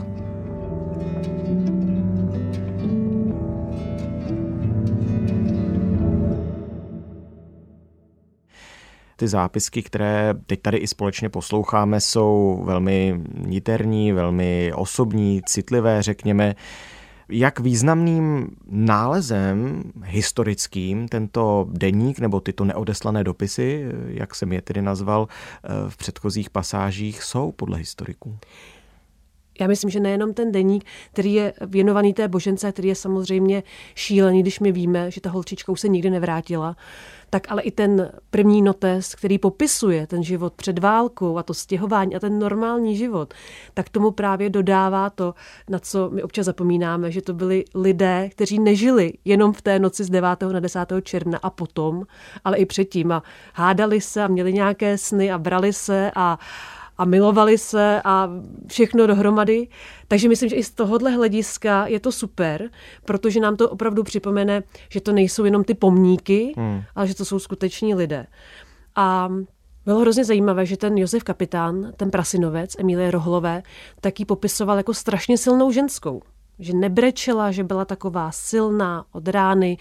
Ty 9.17 9.29
zápisky, 9.29 9.83
které 9.83 10.35
teď 10.47 10.63
tady 10.63 10.79
i 10.79 10.87
společně 10.87 11.29
posloucháme, 11.29 12.01
jsou 12.01 12.63
velmi 12.65 13.21
niterní, 13.35 14.13
velmi 14.13 14.73
osobní, 14.75 15.43
citlivé, 15.47 16.03
řekněme. 16.03 16.55
Jak 17.29 17.61
významným 17.61 18.49
nálezem 18.67 19.83
historickým 20.05 21.09
tento 21.09 21.67
deník 21.71 22.19
nebo 22.19 22.41
tyto 22.41 22.65
neodeslané 22.65 23.25
dopisy, 23.25 23.85
jak 24.07 24.35
jsem 24.35 24.53
je 24.53 24.63
tedy 24.63 24.83
nazval 24.83 25.29
eh, 25.29 25.69
v 25.89 25.97
předchozích 25.97 26.51
pasážích, 26.51 27.23
jsou 27.23 27.53
podle 27.53 27.79
historiků? 27.79 28.39
Já 29.61 29.67
myslím, 29.67 29.91
že 29.91 30.01
nejenom 30.01 30.35
ten 30.35 30.53
deník, 30.53 30.85
který 31.13 31.35
je 31.35 31.53
věnovaný 31.67 32.15
té 32.15 32.29
božence, 32.29 32.73
který 32.73 32.89
je 32.89 32.95
samozřejmě 32.95 33.63
šílený, 33.95 34.43
když 34.43 34.61
my 34.61 34.73
víme, 34.73 35.11
že 35.11 35.21
ta 35.21 35.31
holčička 35.31 35.73
už 35.73 35.81
se 35.81 35.89
nikdy 35.89 36.11
nevrátila, 36.11 36.77
tak 37.31 37.51
ale 37.51 37.63
i 37.63 37.71
ten 37.71 38.13
první 38.31 38.63
notes, 38.63 39.15
který 39.15 39.39
popisuje 39.39 40.07
ten 40.07 40.23
život 40.23 40.53
před 40.53 40.79
válkou 40.79 41.39
a 41.39 41.43
to 41.43 41.55
stěhování 41.55 42.17
a 42.17 42.21
ten 42.21 42.39
normální 42.39 42.97
život, 42.97 43.35
tak 43.75 43.89
tomu 43.89 44.11
právě 44.11 44.51
dodává 44.51 45.11
to, 45.11 45.35
na 45.71 45.79
co 45.79 46.11
my 46.11 46.23
občas 46.23 46.47
zapomínáme, 46.47 47.11
že 47.11 47.23
to 47.23 47.35
byli 47.35 47.65
lidé, 47.75 48.29
kteří 48.31 48.59
nežili 48.59 49.13
jenom 49.25 49.53
v 49.53 49.63
té 49.63 49.79
noci 49.79 50.05
z 50.05 50.11
9. 50.11 50.43
na 50.53 50.61
10. 50.61 50.93
června 51.03 51.39
a 51.43 51.51
potom, 51.51 52.07
ale 52.45 52.57
i 52.57 52.67
předtím 52.67 53.13
a 53.13 53.23
hádali 53.55 54.01
se 54.01 54.23
a 54.23 54.29
měli 54.29 54.53
nějaké 54.53 54.99
sny 54.99 55.33
a 55.33 55.39
brali 55.39 55.73
se 55.73 56.11
a 56.15 56.39
a 56.99 57.05
milovali 57.05 57.59
se 57.59 58.01
a 58.05 58.31
všechno 58.67 59.07
dohromady. 59.07 59.69
Takže 60.09 60.29
myslím, 60.29 60.49
že 60.49 60.57
i 60.57 60.65
z 60.65 60.71
tohohle 60.71 61.11
hlediska 61.11 61.87
je 61.87 62.01
to 62.01 62.13
super, 62.13 62.71
protože 63.05 63.41
nám 63.41 63.57
to 63.57 63.71
opravdu 63.71 64.03
připomene, 64.03 64.63
že 64.89 65.01
to 65.01 65.13
nejsou 65.13 65.45
jenom 65.45 65.65
ty 65.65 65.75
pomníky, 65.75 66.55
hmm. 66.57 66.83
ale 66.95 67.07
že 67.07 67.15
to 67.15 67.25
jsou 67.25 67.39
skuteční 67.39 67.95
lidé. 67.95 68.27
A 68.97 69.29
bylo 69.85 70.01
hrozně 70.01 70.25
zajímavé, 70.25 70.67
že 70.67 70.77
ten 70.77 70.99
Josef 70.99 71.25
Kapitán, 71.25 71.93
ten 71.97 72.11
prasinovec 72.11 72.77
Emílie 72.79 73.11
Rohlové, 73.11 73.63
taky 74.01 74.25
popisoval 74.25 74.77
jako 74.77 74.95
strašně 74.95 75.39
silnou 75.39 75.71
ženskou. 75.71 76.23
Že 76.59 76.73
nebrečela, 76.73 77.51
že 77.51 77.65
byla 77.65 77.85
taková 77.85 78.31
silná 78.31 79.05
od 79.13 79.29
rány, 79.29 79.79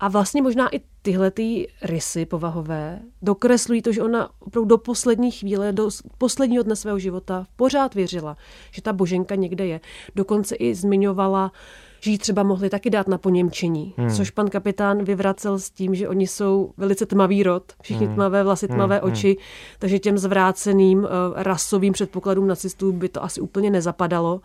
a 0.00 0.08
vlastně 0.08 0.42
možná 0.42 0.74
i 0.74 0.80
tyhle 1.02 1.30
ty 1.30 1.68
rysy 1.82 2.26
povahové 2.26 3.00
dokreslují 3.22 3.82
to, 3.82 3.92
že 3.92 4.02
ona 4.02 4.30
opravdu 4.40 4.68
do 4.68 4.78
poslední 4.78 5.30
chvíle, 5.30 5.72
do 5.72 5.88
posledního 6.18 6.62
dne 6.62 6.76
svého 6.76 6.98
života 6.98 7.46
pořád 7.56 7.94
věřila, 7.94 8.36
že 8.70 8.82
ta 8.82 8.92
boženka 8.92 9.34
někde 9.34 9.66
je. 9.66 9.80
Dokonce 10.14 10.56
i 10.56 10.74
zmiňovala, 10.74 11.52
že 12.00 12.10
ji 12.10 12.18
třeba 12.18 12.42
mohli 12.42 12.70
taky 12.70 12.90
dát 12.90 13.08
na 13.08 13.18
poněmčení, 13.18 13.94
hmm. 13.96 14.10
což 14.10 14.30
pan 14.30 14.48
kapitán 14.48 15.04
vyvracel 15.04 15.58
s 15.58 15.70
tím, 15.70 15.94
že 15.94 16.08
oni 16.08 16.26
jsou 16.26 16.72
velice 16.76 17.06
tmavý 17.06 17.42
rod, 17.42 17.72
všichni 17.82 18.06
hmm. 18.06 18.14
tmavé 18.14 18.44
vlasy, 18.44 18.66
hmm. 18.66 18.76
tmavé 18.76 18.98
hmm. 18.98 19.12
oči, 19.12 19.36
takže 19.78 19.98
těm 19.98 20.18
zvráceným 20.18 20.98
uh, 20.98 21.06
rasovým 21.34 21.92
předpokladům 21.92 22.46
nacistů 22.46 22.92
by 22.92 23.08
to 23.08 23.24
asi 23.24 23.40
úplně 23.40 23.70
nezapadalo. 23.70 24.40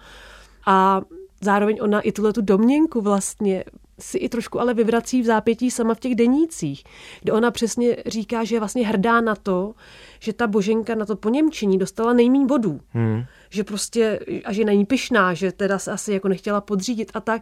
A 0.66 1.02
zároveň 1.42 1.78
ona 1.82 2.02
i 2.02 2.12
tuhle 2.12 2.34
tu 2.34 2.42
domněnku 2.42 3.02
vlastně 3.02 3.64
si 4.00 4.18
i 4.18 4.30
trošku 4.30 4.62
ale 4.62 4.74
vyvrací 4.74 5.22
v 5.22 5.26
zápětí 5.26 5.72
sama 5.72 5.94
v 5.94 6.00
těch 6.00 6.16
denících, 6.16 6.84
kde 7.22 7.34
ona 7.34 7.52
přesně 7.52 7.98
říká, 8.06 8.44
že 8.44 8.56
je 8.56 8.60
vlastně 8.60 8.88
hrdá 8.88 9.22
na 9.22 9.36
to, 9.36 9.74
že 10.20 10.34
ta 10.34 10.48
boženka 10.48 10.96
na 10.96 11.06
to 11.06 11.16
poněmčení 11.16 11.78
dostala 11.78 12.14
nejmín 12.14 12.48
bodů. 12.48 12.80
Hmm. 12.90 13.24
Že 13.50 13.64
prostě, 13.64 14.20
a 14.46 14.54
že 14.54 14.66
není 14.66 14.86
pyšná, 14.86 15.34
že 15.34 15.52
teda 15.52 15.80
se 15.80 15.92
asi 15.92 16.14
jako 16.14 16.28
nechtěla 16.28 16.62
podřídit 16.62 17.12
a 17.14 17.20
tak, 17.20 17.42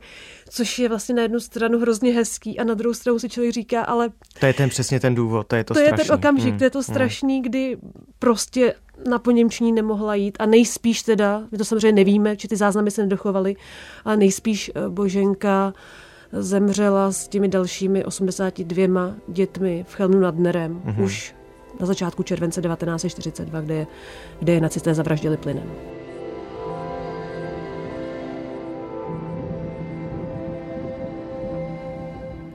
což 0.50 0.80
je 0.80 0.90
vlastně 0.90 1.16
na 1.16 1.22
jednu 1.22 1.40
stranu 1.40 1.80
hrozně 1.80 2.14
hezký 2.14 2.60
a 2.60 2.64
na 2.64 2.74
druhou 2.74 2.94
stranu 2.94 3.20
si 3.20 3.30
člověk 3.30 3.54
říká, 3.54 3.82
ale... 3.82 4.10
To 4.40 4.46
je 4.46 4.54
ten 4.54 4.70
přesně 4.70 5.00
ten 5.00 5.16
důvod, 5.16 5.48
to 5.48 5.56
je 5.56 5.64
to 5.64 5.74
To 5.74 5.80
strašný. 5.80 6.02
je 6.02 6.06
ten 6.06 6.16
okamžik, 6.16 6.50
hmm. 6.50 6.58
to 6.58 6.64
je 6.64 6.70
to 6.70 6.80
hmm. 6.80 6.84
strašný, 6.84 7.34
hmm. 7.36 7.44
kdy 7.44 7.78
prostě 8.20 8.74
na 9.08 9.20
poněmčení 9.20 9.72
nemohla 9.72 10.16
jít 10.16 10.38
a 10.40 10.46
nejspíš 10.46 11.02
teda, 11.02 11.44
my 11.52 11.58
to 11.58 11.66
samozřejmě 11.66 11.92
nevíme, 11.92 12.38
či 12.38 12.48
ty 12.48 12.56
záznamy 12.56 12.92
se 12.92 13.02
nedochovaly, 13.02 13.56
ale 14.06 14.18
nejspíš 14.18 14.72
eh, 14.76 14.90
Boženka 14.90 15.74
zemřela 16.34 17.12
s 17.12 17.28
těmi 17.28 17.48
dalšími 17.48 18.06
82 18.06 19.14
dětmi 19.28 19.86
v 19.88 19.96
Chelnu 19.96 20.20
nad 20.20 20.40
Nerem 20.40 20.82
mm-hmm. 20.86 21.04
už 21.04 21.36
na 21.80 21.86
začátku 21.86 22.24
července 22.24 22.62
1942, 22.62 23.62
kde 23.62 23.76
je, 23.76 23.88
kde 24.40 24.54
je 24.54 24.62
nacisté 24.62 24.94
zavraždili 24.94 25.38
plynem. 25.38 25.72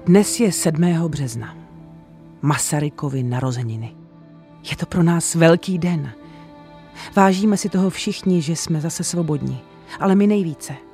Dnes 0.07 0.41
je 0.41 0.53
7. 0.53 1.09
března. 1.09 1.57
Masarykovi 2.43 3.23
narozeniny. 3.23 3.95
Je 4.71 4.77
to 4.77 4.87
pro 4.87 5.03
nás 5.03 5.35
velký 5.35 5.79
den. 5.79 6.13
Vážíme 7.17 7.57
si 7.57 7.69
toho 7.69 7.91
všichni, 7.91 8.43
že 8.43 8.57
jsme 8.57 8.81
zase 8.81 9.05
svobodní, 9.05 9.61
ale 10.01 10.15
my 10.15 10.27
nejvíce. 10.27 10.88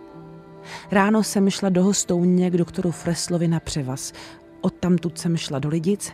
Ráno 0.90 1.22
jsem 1.22 1.50
šla 1.50 1.68
do 1.68 1.84
hostouně 1.84 2.50
k 2.50 2.56
doktoru 2.56 2.90
Freslovi 2.90 3.48
na 3.48 3.60
převaz. 3.60 4.12
Odtamtud 4.60 5.18
jsem 5.18 5.36
šla 5.36 5.58
do 5.58 5.68
Lidic. 5.68 6.12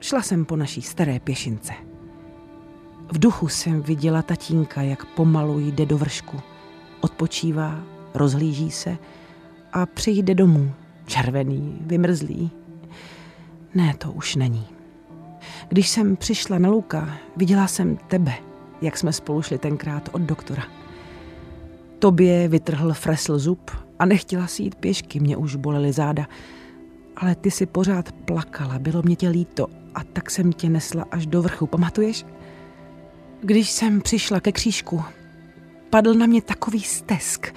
Šla 0.00 0.22
jsem 0.22 0.44
po 0.44 0.56
naší 0.56 0.82
staré 0.82 1.20
pěšince. 1.20 1.72
V 3.12 3.18
duchu 3.18 3.48
jsem 3.48 3.82
viděla 3.82 4.22
tatínka, 4.22 4.82
jak 4.82 5.04
pomalu 5.04 5.58
jde 5.58 5.86
do 5.86 5.98
vršku. 5.98 6.40
Odpočívá, 7.00 7.82
rozhlíží 8.14 8.70
se 8.70 8.98
a 9.72 9.86
přijde 9.86 10.34
domů. 10.34 10.72
Červený, 11.06 11.78
vymrzlý. 11.80 12.50
Ne, 13.74 13.94
to 13.98 14.12
už 14.12 14.36
není. 14.36 14.66
Když 15.68 15.88
jsem 15.88 16.16
přišla 16.16 16.58
na 16.58 16.68
Luka, 16.68 17.18
viděla 17.36 17.66
jsem 17.66 17.96
tebe, 17.96 18.34
jak 18.82 18.96
jsme 18.96 19.12
spolu 19.12 19.42
šli 19.42 19.58
tenkrát 19.58 20.08
od 20.12 20.22
doktora. 20.22 20.77
Tobě 21.98 22.48
vytrhl 22.48 22.92
fresl 22.92 23.38
zub 23.38 23.70
a 23.98 24.06
nechtěla 24.06 24.46
si 24.46 24.62
jít 24.62 24.74
pěšky, 24.74 25.20
mě 25.20 25.36
už 25.36 25.56
bolely 25.56 25.92
záda. 25.92 26.26
Ale 27.16 27.34
ty 27.34 27.50
si 27.50 27.66
pořád 27.66 28.12
plakala, 28.12 28.78
bylo 28.78 29.02
mě 29.02 29.16
tě 29.16 29.28
líto 29.28 29.66
a 29.94 30.04
tak 30.04 30.30
jsem 30.30 30.52
tě 30.52 30.68
nesla 30.68 31.04
až 31.10 31.26
do 31.26 31.42
vrchu, 31.42 31.66
pamatuješ? 31.66 32.26
Když 33.40 33.70
jsem 33.70 34.00
přišla 34.00 34.40
ke 34.40 34.52
křížku, 34.52 35.02
padl 35.90 36.14
na 36.14 36.26
mě 36.26 36.42
takový 36.42 36.80
stesk 36.80 37.54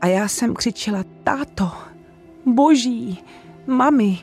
a 0.00 0.06
já 0.06 0.28
jsem 0.28 0.54
křičela, 0.54 1.04
táto, 1.24 1.72
boží, 2.46 3.24
mami. 3.66 4.18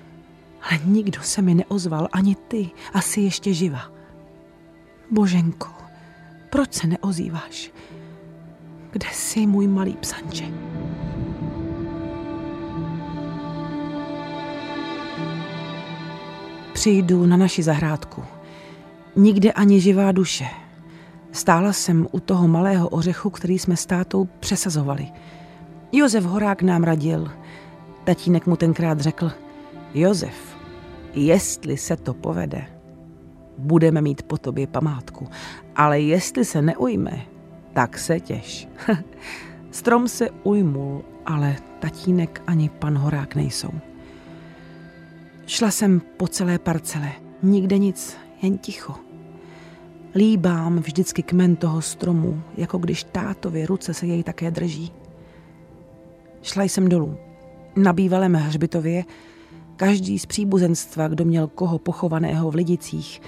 Ale 0.62 0.80
nikdo 0.86 1.22
se 1.22 1.42
mi 1.42 1.54
neozval, 1.54 2.08
ani 2.12 2.36
ty, 2.36 2.70
asi 2.94 3.22
ještě 3.22 3.54
živa. 3.54 3.92
Boženko, 5.12 5.70
proč 6.50 6.74
se 6.74 6.88
neozýváš? 6.88 7.72
Kde 8.94 9.08
jsi, 9.14 9.48
můj 9.48 9.68
malý 9.68 9.94
psanče? 9.94 10.46
Přijdu 16.74 17.26
na 17.26 17.38
naši 17.38 17.64
zahrádku. 17.64 18.24
Nikde 19.16 19.52
ani 19.52 19.82
živá 19.82 20.12
duše. 20.12 20.46
Stála 21.32 21.74
jsem 21.74 22.08
u 22.12 22.20
toho 22.20 22.48
malého 22.48 22.90
ořechu, 22.90 23.30
který 23.30 23.60
jsme 23.60 23.78
s 23.78 23.86
tátou 23.86 24.26
přesazovali. 24.40 25.08
Josef 25.92 26.24
Horák 26.24 26.62
nám 26.62 26.84
radil. 26.84 27.32
Tatínek 28.04 28.48
mu 28.48 28.56
tenkrát 28.56 29.00
řekl, 29.00 29.32
Josef, 29.94 30.58
jestli 31.14 31.78
se 31.78 31.98
to 31.98 32.14
povede, 32.14 32.66
budeme 33.58 34.02
mít 34.02 34.24
po 34.24 34.38
tobě 34.38 34.68
památku, 34.68 35.28
ale 35.76 36.00
jestli 36.00 36.46
se 36.46 36.62
neujme, 36.62 37.33
tak 37.74 37.98
se 37.98 38.20
těš. 38.20 38.68
Strom 39.72 40.08
se 40.08 40.30
ujmul, 40.44 41.04
ale 41.26 41.56
tatínek 41.80 42.42
ani 42.48 42.70
pan 42.70 42.98
Horák 42.98 43.36
nejsou. 43.36 43.72
Šla 45.46 45.72
jsem 45.72 46.02
po 46.18 46.28
celé 46.28 46.60
parcele, 46.60 47.12
nikde 47.44 47.78
nic, 47.78 48.18
jen 48.42 48.58
ticho. 48.58 48.96
Líbám 50.16 50.80
vždycky 50.80 51.24
kmen 51.24 51.56
toho 51.56 51.82
stromu, 51.82 52.42
jako 52.58 52.78
když 52.78 53.04
tátově 53.04 53.66
ruce 53.66 53.94
se 53.94 54.06
jej 54.06 54.24
také 54.24 54.52
drží. 54.52 54.92
Šla 56.42 56.64
jsem 56.64 56.90
dolů. 56.90 57.18
Na 57.76 57.94
bývalém 57.94 58.34
hřbitově 58.34 59.04
každý 59.76 60.20
z 60.20 60.26
příbuzenstva, 60.26 61.08
kdo 61.08 61.26
měl 61.26 61.48
koho 61.48 61.80
pochovaného 61.80 62.52
v 62.52 62.56
Lidicích, 62.56 63.22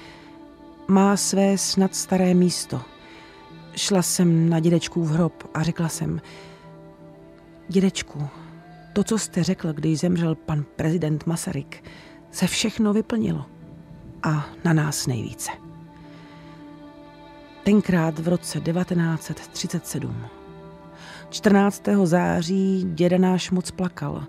má 0.88 1.18
své 1.18 1.58
snad 1.58 1.96
staré 1.96 2.34
místo. 2.34 2.82
Šla 3.76 4.02
jsem 4.02 4.50
na 4.50 4.60
dědečkův 4.60 5.12
hrob 5.12 5.44
a 5.54 5.64
řekla 5.64 5.90
jsem, 5.90 6.22
dědečku, 7.68 8.28
to, 8.94 9.04
co 9.04 9.18
jste 9.18 9.44
řekl, 9.44 9.74
když 9.74 10.00
zemřel 10.00 10.36
pan 10.36 10.66
prezident 10.76 11.26
Masaryk, 11.26 11.84
se 12.32 12.48
všechno 12.48 12.94
vyplnilo. 12.94 13.46
A 14.24 14.46
na 14.64 14.74
nás 14.74 15.08
nejvíce. 15.08 15.52
Tenkrát 17.64 18.20
v 18.20 18.28
roce 18.28 18.62
1937. 18.62 20.26
14. 21.30 21.84
září 22.04 22.86
děda 22.94 23.18
náš 23.18 23.52
moc 23.52 23.72
plakal 23.72 24.24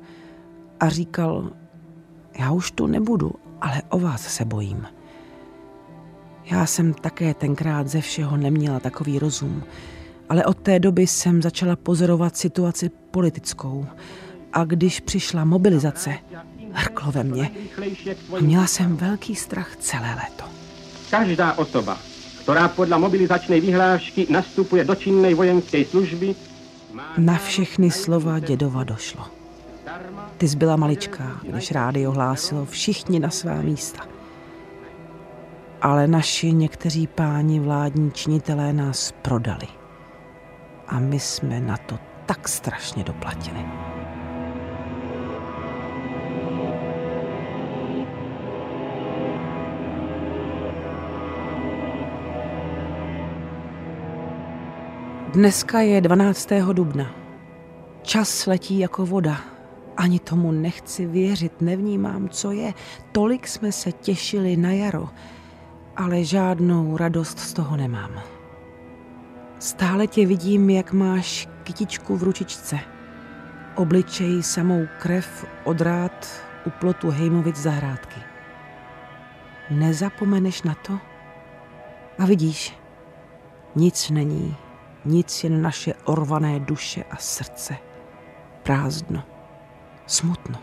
a 0.81 0.89
říkal, 0.89 1.51
já 2.39 2.53
už 2.53 2.71
tu 2.71 2.87
nebudu, 2.87 3.33
ale 3.61 3.83
o 3.89 3.99
vás 3.99 4.23
se 4.35 4.45
bojím. 4.45 4.87
Já 6.51 6.67
jsem 6.67 6.95
také 6.95 7.35
tenkrát 7.35 7.89
ze 7.89 8.01
všeho 8.01 8.37
neměla 8.37 8.81
takový 8.81 9.19
rozum, 9.19 9.63
ale 10.29 10.45
od 10.45 10.57
té 10.57 10.79
doby 10.79 11.07
jsem 11.07 11.43
začala 11.43 11.77
pozorovat 11.77 12.37
situaci 12.37 12.91
politickou. 13.11 13.87
A 14.53 14.65
když 14.65 15.01
přišla 15.01 15.45
mobilizace, 15.45 16.15
hrklo 16.73 17.13
ve 17.13 17.25
mně. 17.25 17.51
A 18.37 18.41
měla 18.41 18.67
jsem 18.67 18.97
velký 18.97 19.35
strach 19.35 19.77
celé 19.77 20.15
léto. 20.15 20.45
Každá 21.11 21.53
osoba, 21.53 21.99
která 22.43 22.69
podle 22.69 22.99
mobilizační 22.99 23.61
vyhlášky 23.61 24.27
nastupuje 24.31 24.85
do 24.85 24.95
činné 24.95 25.35
vojenské 25.35 25.85
služby, 25.85 26.35
na 27.19 27.39
všechny 27.39 27.91
slova 27.91 28.39
dědova 28.39 28.85
došlo. 28.85 29.25
Ty 30.39 30.49
zbyla 30.49 30.77
maličká, 30.77 31.41
když 31.43 31.71
rádi 31.71 32.07
ohlásilo 32.07 32.65
všichni 32.65 33.21
na 33.21 33.31
svá 33.31 33.63
místa. 33.63 34.16
Ale 35.87 36.07
naši 36.07 36.53
někteří 36.53 37.07
páni 37.07 37.61
vládní 37.61 38.11
činitelé 38.11 38.73
nás 38.73 39.13
prodali. 39.23 39.67
A 40.87 40.99
my 40.99 41.21
jsme 41.21 41.61
na 41.61 41.77
to 41.77 41.99
tak 42.27 42.49
strašně 42.49 43.05
doplatili. 43.05 43.67
Dneska 55.33 55.81
je 55.81 56.01
12. 56.01 56.49
dubna. 56.73 57.11
Čas 58.03 58.47
letí 58.47 58.79
jako 58.79 59.07
voda. 59.07 59.41
Ani 59.97 60.19
tomu 60.19 60.53
nechci 60.53 61.07
věřit, 61.07 61.61
nevnímám, 61.61 62.29
co 62.29 62.53
je. 62.53 62.75
Tolik 63.13 63.49
jsme 63.49 63.73
se 63.73 63.93
těšili 63.93 64.57
na 64.57 64.73
jaro, 64.73 65.09
ale 65.97 66.25
žádnou 66.25 66.97
radost 66.97 67.39
z 67.39 67.53
toho 67.53 67.77
nemám. 67.77 68.23
Stále 69.59 70.07
tě 70.07 70.27
vidím, 70.27 70.71
jak 70.71 70.93
máš 70.93 71.49
kytičku 71.63 72.17
v 72.17 72.23
ručičce. 72.23 72.79
Obličej 73.75 74.43
samou 74.43 74.87
krev 74.99 75.47
odrát 75.65 76.27
u 76.67 76.71
plotu 76.71 77.11
Hejmovic 77.11 77.57
zahrádky. 77.57 78.21
Nezapomeneš 79.71 80.63
na 80.63 80.75
to? 80.75 80.99
A 82.19 82.27
vidíš, 82.27 82.79
nic 83.75 84.11
není, 84.11 84.57
nic 85.05 85.45
jen 85.45 85.63
naše 85.63 85.95
orvané 86.05 86.61
duše 86.61 87.05
a 87.11 87.17
srdce. 87.17 87.77
Prázdno, 88.63 89.23
smutno. 90.07 90.59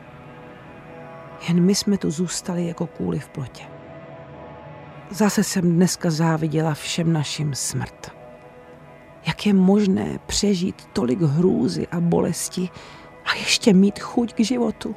Jen 1.48 1.62
my 1.64 1.76
jsme 1.76 1.98
tu 1.98 2.12
zůstali 2.12 2.68
jako 2.68 2.88
kůly 2.88 3.20
v 3.20 3.30
plotě. 3.30 3.73
Zase 5.14 5.44
jsem 5.44 5.76
dneska 5.76 6.12
záviděla 6.12 6.74
všem 6.74 7.14
našim 7.14 7.56
smrt. 7.56 8.12
Jak 9.28 9.46
je 9.46 9.54
možné 9.54 10.20
přežít 10.26 10.88
tolik 10.94 11.22
hrůzy 11.22 11.88
a 11.88 12.00
bolesti 12.00 12.70
a 13.26 13.36
ještě 13.36 13.74
mít 13.74 14.00
chuť 14.00 14.34
k 14.34 14.40
životu? 14.40 14.96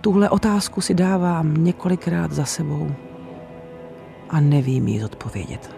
Tuhle 0.00 0.30
otázku 0.30 0.80
si 0.80 0.94
dávám 0.94 1.64
několikrát 1.64 2.32
za 2.32 2.44
sebou 2.44 2.94
a 4.30 4.40
nevím 4.40 4.88
jí 4.88 5.04
odpovědět. 5.04 5.70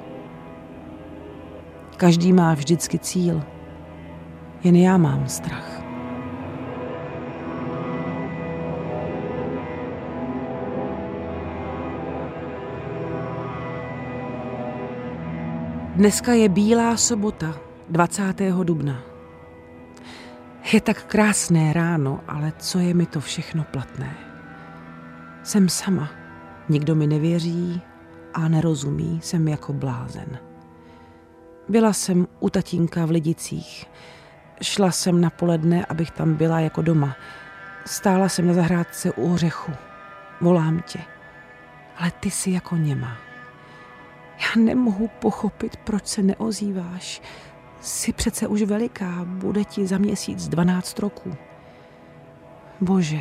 Každý 1.96 2.32
má 2.32 2.54
vždycky 2.54 2.98
cíl. 2.98 3.42
Jen 4.64 4.76
já 4.76 4.96
mám 4.96 5.28
strach. 5.28 5.71
Dneska 15.92 16.32
je 16.32 16.48
Bílá 16.48 16.96
sobota, 16.96 17.54
20. 17.88 18.40
dubna. 18.62 19.02
Je 20.72 20.80
tak 20.80 21.04
krásné 21.04 21.72
ráno, 21.72 22.20
ale 22.28 22.52
co 22.58 22.78
je 22.78 22.94
mi 22.94 23.06
to 23.06 23.20
všechno 23.20 23.64
platné? 23.64 24.16
Jsem 25.42 25.68
sama, 25.68 26.10
nikdo 26.68 26.94
mi 26.94 27.06
nevěří 27.06 27.82
a 28.34 28.48
nerozumí, 28.48 29.20
jsem 29.22 29.48
jako 29.48 29.72
blázen. 29.72 30.38
Byla 31.68 31.92
jsem 31.92 32.26
u 32.40 32.50
tatínka 32.50 33.06
v 33.06 33.10
Lidicích. 33.10 33.86
Šla 34.62 34.90
jsem 34.90 35.20
na 35.20 35.30
poledne, 35.30 35.86
abych 35.86 36.10
tam 36.10 36.34
byla 36.34 36.60
jako 36.60 36.82
doma. 36.82 37.16
Stála 37.84 38.28
jsem 38.28 38.46
na 38.46 38.54
zahrádce 38.54 39.12
u 39.12 39.34
ořechu. 39.34 39.72
Volám 40.40 40.80
tě. 40.80 40.98
Ale 41.96 42.10
ty 42.10 42.30
jsi 42.30 42.50
jako 42.50 42.76
něma. 42.76 43.31
Já 44.38 44.62
nemohu 44.62 45.08
pochopit, 45.08 45.76
proč 45.76 46.06
se 46.06 46.22
neozýváš. 46.22 47.22
Jsi 47.80 48.12
přece 48.12 48.46
už 48.48 48.62
veliká, 48.62 49.24
bude 49.24 49.64
ti 49.64 49.86
za 49.86 49.98
měsíc 49.98 50.48
12 50.48 50.98
roků. 50.98 51.34
Bože, 52.80 53.20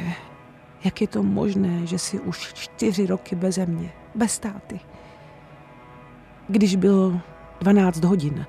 jak 0.83 1.01
je 1.01 1.07
to 1.07 1.23
možné, 1.23 1.87
že 1.87 1.99
jsi 1.99 2.19
už 2.19 2.53
čtyři 2.53 3.05
roky 3.05 3.35
beze 3.35 3.65
mě, 3.65 3.91
bez 4.15 4.39
táty? 4.39 4.79
Když 6.47 6.75
bylo 6.75 7.21
12 7.59 8.03
hodin, 8.03 8.45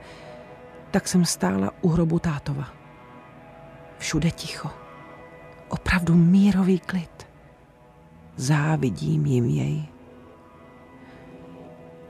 tak 0.90 1.08
jsem 1.08 1.24
stála 1.24 1.70
u 1.80 1.88
hrobu 1.88 2.18
tátova. 2.18 2.68
Všude 3.98 4.30
ticho. 4.30 4.70
Opravdu 5.68 6.14
mírový 6.14 6.78
klid. 6.78 7.26
Závidím 8.36 9.26
jim 9.26 9.44
jej. 9.44 9.91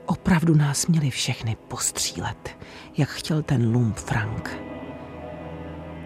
Opravdu 0.05 0.55
nás 0.55 0.87
měli 0.87 1.09
všechny 1.09 1.57
postřílet, 1.67 2.49
jak 2.97 3.09
chtěl 3.09 3.41
ten 3.41 3.73
lump 3.73 3.97
Frank. 3.97 4.57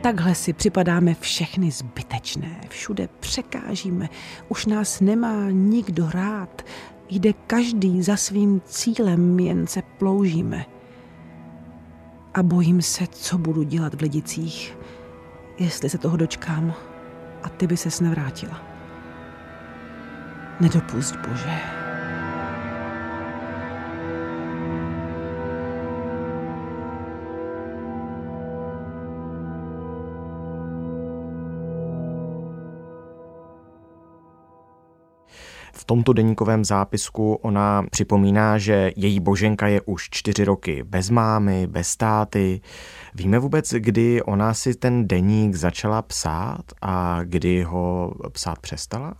Takhle 0.01 0.35
si 0.35 0.53
připadáme 0.53 1.13
všechny 1.13 1.71
zbytečné, 1.71 2.61
všude 2.69 3.09
překážíme, 3.19 4.09
už 4.49 4.65
nás 4.65 4.99
nemá 4.99 5.49
nikdo 5.49 6.09
rád, 6.11 6.61
jde 7.09 7.33
každý 7.33 8.01
za 8.01 8.17
svým 8.17 8.61
cílem, 8.65 9.39
jen 9.39 9.67
se 9.67 9.81
ploužíme. 9.81 10.65
A 12.33 12.43
bojím 12.43 12.81
se, 12.81 13.07
co 13.07 13.37
budu 13.37 13.63
dělat 13.63 13.93
v 13.93 14.01
Lidicích, 14.01 14.77
jestli 15.59 15.89
se 15.89 15.97
toho 15.97 16.17
dočkám 16.17 16.73
a 17.43 17.49
ty 17.49 17.67
by 17.67 17.77
ses 17.77 17.99
nevrátila. 17.99 18.61
Nedopust, 20.59 21.15
Bože. 21.15 21.76
V 35.77 35.85
tomto 35.85 36.13
deníkovém 36.13 36.65
zápisku 36.65 37.33
ona 37.33 37.83
připomíná, 37.91 38.57
že 38.57 38.91
její 38.95 39.19
boženka 39.19 39.67
je 39.67 39.81
už 39.81 40.09
čtyři 40.11 40.45
roky 40.45 40.83
bez 40.83 41.09
mámy, 41.09 41.67
bez 41.67 41.95
táty. 41.95 42.61
Víme 43.15 43.39
vůbec, 43.39 43.73
kdy 43.73 44.21
ona 44.23 44.53
si 44.53 44.75
ten 44.75 45.07
deník 45.07 45.55
začala 45.55 46.01
psát 46.01 46.63
a 46.81 47.19
kdy 47.23 47.63
ho 47.63 48.13
psát 48.31 48.59
přestala? 48.59 49.13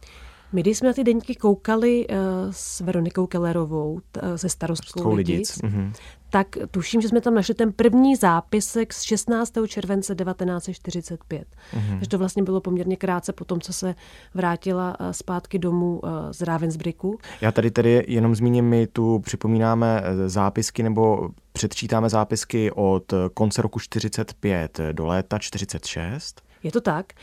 My, 0.54 0.62
když 0.62 0.78
jsme 0.78 0.88
na 0.88 0.94
ty 0.94 1.04
deníky 1.04 1.36
koukali 1.36 2.08
uh, 2.08 2.16
s 2.52 2.82
Veronikou 2.82 3.28
Kellerovou, 3.28 3.94
uh, 3.94 4.00
se 4.36 4.50
starostkou 4.50 5.14
Lidic, 5.14 5.58
mm-hmm. 5.58 5.94
tak 6.30 6.48
tuším, 6.72 7.02
že 7.02 7.08
jsme 7.08 7.22
tam 7.22 7.34
našli 7.34 7.54
ten 7.54 7.74
první 7.74 8.16
zápisek 8.16 8.94
z 8.94 9.02
16. 9.02 9.54
července 9.68 10.16
1945. 10.16 11.48
Mm-hmm. 11.74 11.90
Takže 11.90 12.10
to 12.10 12.18
vlastně 12.18 12.44
bylo 12.44 12.62
poměrně 12.62 12.96
krátce 12.96 13.34
po 13.34 13.46
tom, 13.46 13.62
co 13.62 13.74
se 13.74 13.96
vrátila 14.34 15.00
uh, 15.00 15.10
zpátky 15.12 15.60
domů 15.60 16.02
z 16.32 16.42
Ravensbricku. 16.42 17.20
Já 17.42 17.52
tady 17.52 17.72
tedy 17.72 18.06
jenom 18.08 18.36
zmíním, 18.36 18.66
my 18.66 18.88
tu 18.88 19.20
připomínáme 19.20 20.04
zápisky 20.26 20.84
nebo 20.84 21.30
předčítáme 21.52 22.10
zápisky 22.10 22.72
od 22.72 23.14
konce 23.34 23.62
roku 23.62 23.80
45 23.80 24.80
do 24.92 25.06
léta 25.06 25.40
46. 25.40 26.47
Je 26.64 26.72
to 26.72 26.82
tak. 26.82 27.14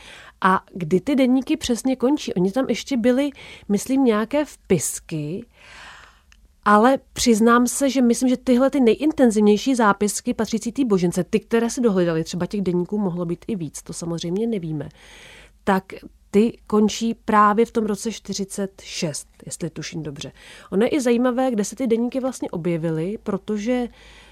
A 0.41 0.63
kdy 0.73 1.01
ty 1.01 1.15
denníky 1.15 1.57
přesně 1.57 1.95
končí? 1.95 2.33
Oni 2.33 2.51
tam 2.51 2.65
ještě 2.69 2.97
byli, 2.97 3.29
myslím, 3.69 4.03
nějaké 4.03 4.45
vpisky, 4.45 5.45
ale 6.65 6.99
přiznám 7.13 7.67
se, 7.67 7.89
že 7.89 8.01
myslím, 8.01 8.29
že 8.29 8.37
tyhle 8.37 8.69
ty 8.69 8.79
nejintenzivnější 8.79 9.75
zápisky 9.75 10.33
patřící 10.33 10.71
té 10.71 10.85
božence, 10.85 11.23
ty, 11.23 11.39
které 11.39 11.69
se 11.69 11.81
dohledali, 11.81 12.23
třeba 12.23 12.45
těch 12.45 12.61
denníků 12.61 12.97
mohlo 12.97 13.25
být 13.25 13.45
i 13.47 13.55
víc, 13.55 13.81
to 13.81 13.93
samozřejmě 13.93 14.47
nevíme, 14.47 14.89
tak 15.63 15.83
ty 16.31 16.57
končí 16.67 17.13
právě 17.13 17.65
v 17.65 17.71
tom 17.71 17.85
roce 17.85 18.11
46, 18.11 19.27
jestli 19.45 19.69
tuším 19.69 20.03
dobře. 20.03 20.31
Ono 20.71 20.83
je 20.83 20.89
i 20.89 21.01
zajímavé, 21.01 21.51
kde 21.51 21.63
se 21.63 21.75
ty 21.75 21.87
denníky 21.87 22.19
vlastně 22.19 22.49
objevily, 22.49 23.17
protože 23.23 23.87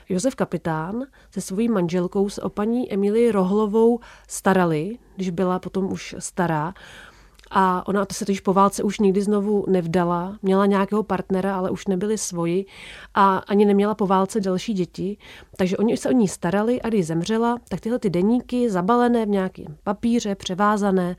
Josef 0.10 0.36
Kapitán 0.36 1.04
se 1.32 1.42
svojí 1.42 1.70
manželkou 1.70 2.30
se 2.30 2.42
o 2.42 2.50
paní 2.50 2.94
Emilii 2.94 3.32
Rohlovou 3.32 4.00
starali, 4.28 4.98
když 5.16 5.30
byla 5.30 5.60
potom 5.60 5.92
už 5.92 6.16
stará. 6.20 6.74
A 7.56 7.88
ona 7.88 8.06
to 8.06 8.14
se 8.14 8.26
totiž 8.26 8.40
po 8.40 8.54
válce 8.54 8.84
už 8.84 9.00
nikdy 9.00 9.22
znovu 9.22 9.66
nevdala. 9.68 10.38
Měla 10.42 10.66
nějakého 10.66 11.04
partnera, 11.04 11.56
ale 11.56 11.72
už 11.72 11.88
nebyli 11.88 12.18
svoji 12.18 12.66
a 13.14 13.38
ani 13.38 13.66
neměla 13.66 13.96
po 13.96 14.08
válce 14.08 14.40
další 14.40 14.74
děti. 14.74 15.18
Takže 15.58 15.78
oni 15.78 15.98
se 15.98 16.10
o 16.10 16.12
ní 16.12 16.28
starali 16.28 16.82
a 16.82 16.90
když 16.90 17.08
zemřela, 17.08 17.58
tak 17.70 17.80
tyhle 17.80 18.00
ty 18.00 18.10
deníky 18.10 18.70
zabalené 18.70 19.26
v 19.26 19.30
nějakém 19.30 19.78
papíře, 19.84 20.36
převázané, 20.36 21.16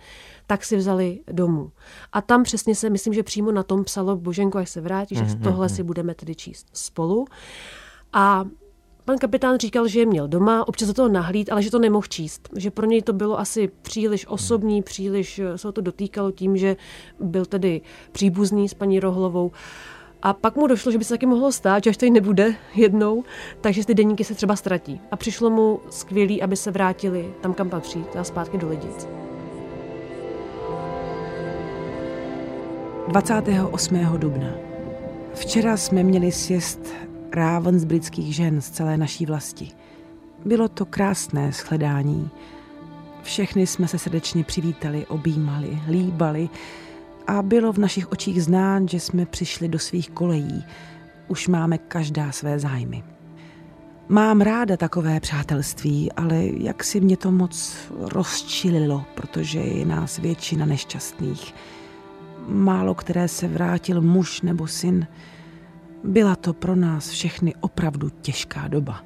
tak 0.47 0.65
si 0.65 0.77
vzali 0.77 1.21
domů. 1.33 1.71
A 2.13 2.23
tam 2.23 2.43
přesně 2.43 2.75
se, 2.75 2.91
myslím, 2.91 3.15
že 3.15 3.23
přímo 3.23 3.53
na 3.53 3.63
tom 3.63 3.85
psalo 3.85 4.17
Boženko, 4.17 4.59
až 4.59 4.71
se 4.71 4.81
vrátí, 4.81 5.15
že 5.15 5.25
mm-hmm. 5.25 5.43
tohle 5.43 5.69
si 5.69 5.83
budeme 5.83 6.15
tedy 6.15 6.35
číst 6.35 6.67
spolu. 6.73 7.25
A 8.13 8.45
Pan 9.07 9.19
kapitán 9.19 9.59
říkal, 9.59 9.89
že 9.89 10.01
je 10.01 10.07
měl 10.07 10.29
doma, 10.29 10.69
občas 10.69 10.89
do 10.89 10.95
toho 10.95 11.09
nahlíd, 11.09 11.53
ale 11.53 11.63
že 11.63 11.71
to 11.71 11.79
nemohl 11.79 12.07
číst. 12.09 12.49
Že 12.57 12.71
pro 12.71 12.87
něj 12.87 13.03
to 13.03 13.13
bylo 13.13 13.39
asi 13.39 13.71
příliš 13.83 14.27
osobní, 14.27 14.83
příliš 14.83 15.39
eh, 15.39 15.59
se 15.59 15.73
to 15.73 15.81
dotýkalo 15.81 16.31
tím, 16.31 16.57
že 16.57 16.77
byl 17.21 17.47
tedy 17.47 17.81
příbuzný 18.13 18.69
s 18.69 18.75
paní 18.75 19.01
Rohlovou. 19.01 19.53
A 20.23 20.33
pak 20.33 20.57
mu 20.57 20.67
došlo, 20.67 20.93
že 20.93 20.99
by 20.99 21.05
se 21.05 21.15
taky 21.15 21.27
mohlo 21.27 21.53
stát, 21.53 21.85
že 21.85 21.91
až 21.91 21.97
tady 21.97 22.11
nebude 22.11 22.55
jednou, 22.75 23.25
takže 23.61 23.87
ty 23.87 23.95
deníky 23.95 24.25
se 24.25 24.35
třeba 24.35 24.57
ztratí. 24.57 25.01
A 25.11 25.17
přišlo 25.17 25.51
mu 25.51 25.81
skvělý, 25.91 26.43
aby 26.43 26.57
se 26.57 26.71
vrátili 26.71 27.35
tam, 27.41 27.55
kam 27.55 27.71
patří, 27.71 28.05
teda 28.13 28.25
zpátky 28.25 28.59
do 28.59 28.69
Lidic. 28.69 29.09
28. 33.09 33.97
dubna. 34.17 34.49
Včera 35.35 35.77
jsme 35.77 36.03
měli 36.03 36.33
sjezd 36.33 37.14
ráven 37.35 37.79
z 37.79 37.85
britských 37.85 38.35
žen 38.35 38.61
z 38.61 38.71
celé 38.71 38.97
naší 38.97 39.27
vlasti. 39.27 39.69
Bylo 40.45 40.69
to 40.69 40.87
krásné 40.87 41.53
shledání. 41.53 42.31
Všechny 43.23 43.67
jsme 43.67 43.89
se 43.89 43.99
srdečně 43.99 44.45
přivítali, 44.45 45.07
objímali, 45.07 45.79
líbali 45.89 46.49
a 47.27 47.43
bylo 47.43 47.73
v 47.73 47.79
našich 47.79 48.13
očích 48.13 48.43
znát, 48.43 48.89
že 48.89 49.01
jsme 49.01 49.27
přišli 49.27 49.69
do 49.69 49.79
svých 49.79 50.11
kolejí. 50.11 50.65
Už 51.29 51.49
máme 51.49 51.79
každá 51.79 52.33
své 52.33 52.59
zájmy. 52.59 53.05
Mám 54.09 54.41
ráda 54.41 54.77
takové 54.77 55.21
přátelství, 55.21 56.13
ale 56.13 56.45
jak 56.59 56.85
si 56.85 57.01
mě 57.01 57.17
to 57.17 57.31
moc 57.31 57.77
rozčililo, 57.99 59.05
protože 59.15 59.59
je 59.59 59.87
nás 59.87 60.19
většina 60.19 60.67
nešťastných. 60.67 61.55
Málo 62.49 62.95
které 62.95 63.29
se 63.29 63.49
vrátil 63.49 64.01
muž 64.01 64.43
nebo 64.43 64.67
syn, 64.67 65.07
byla 66.05 66.37
to 66.37 66.53
pro 66.53 66.77
nás 66.77 67.09
všechny 67.09 67.55
opravdu 67.61 68.11
těžká 68.11 68.69
doba. 68.69 69.05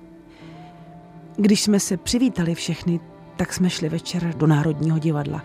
Když 1.37 1.62
jsme 1.62 1.80
se 1.80 1.96
přivítali 1.96 2.54
všechny, 2.54 3.00
tak 3.37 3.52
jsme 3.52 3.70
šli 3.70 3.88
večer 3.88 4.34
do 4.37 4.46
Národního 4.46 4.98
divadla. 4.98 5.42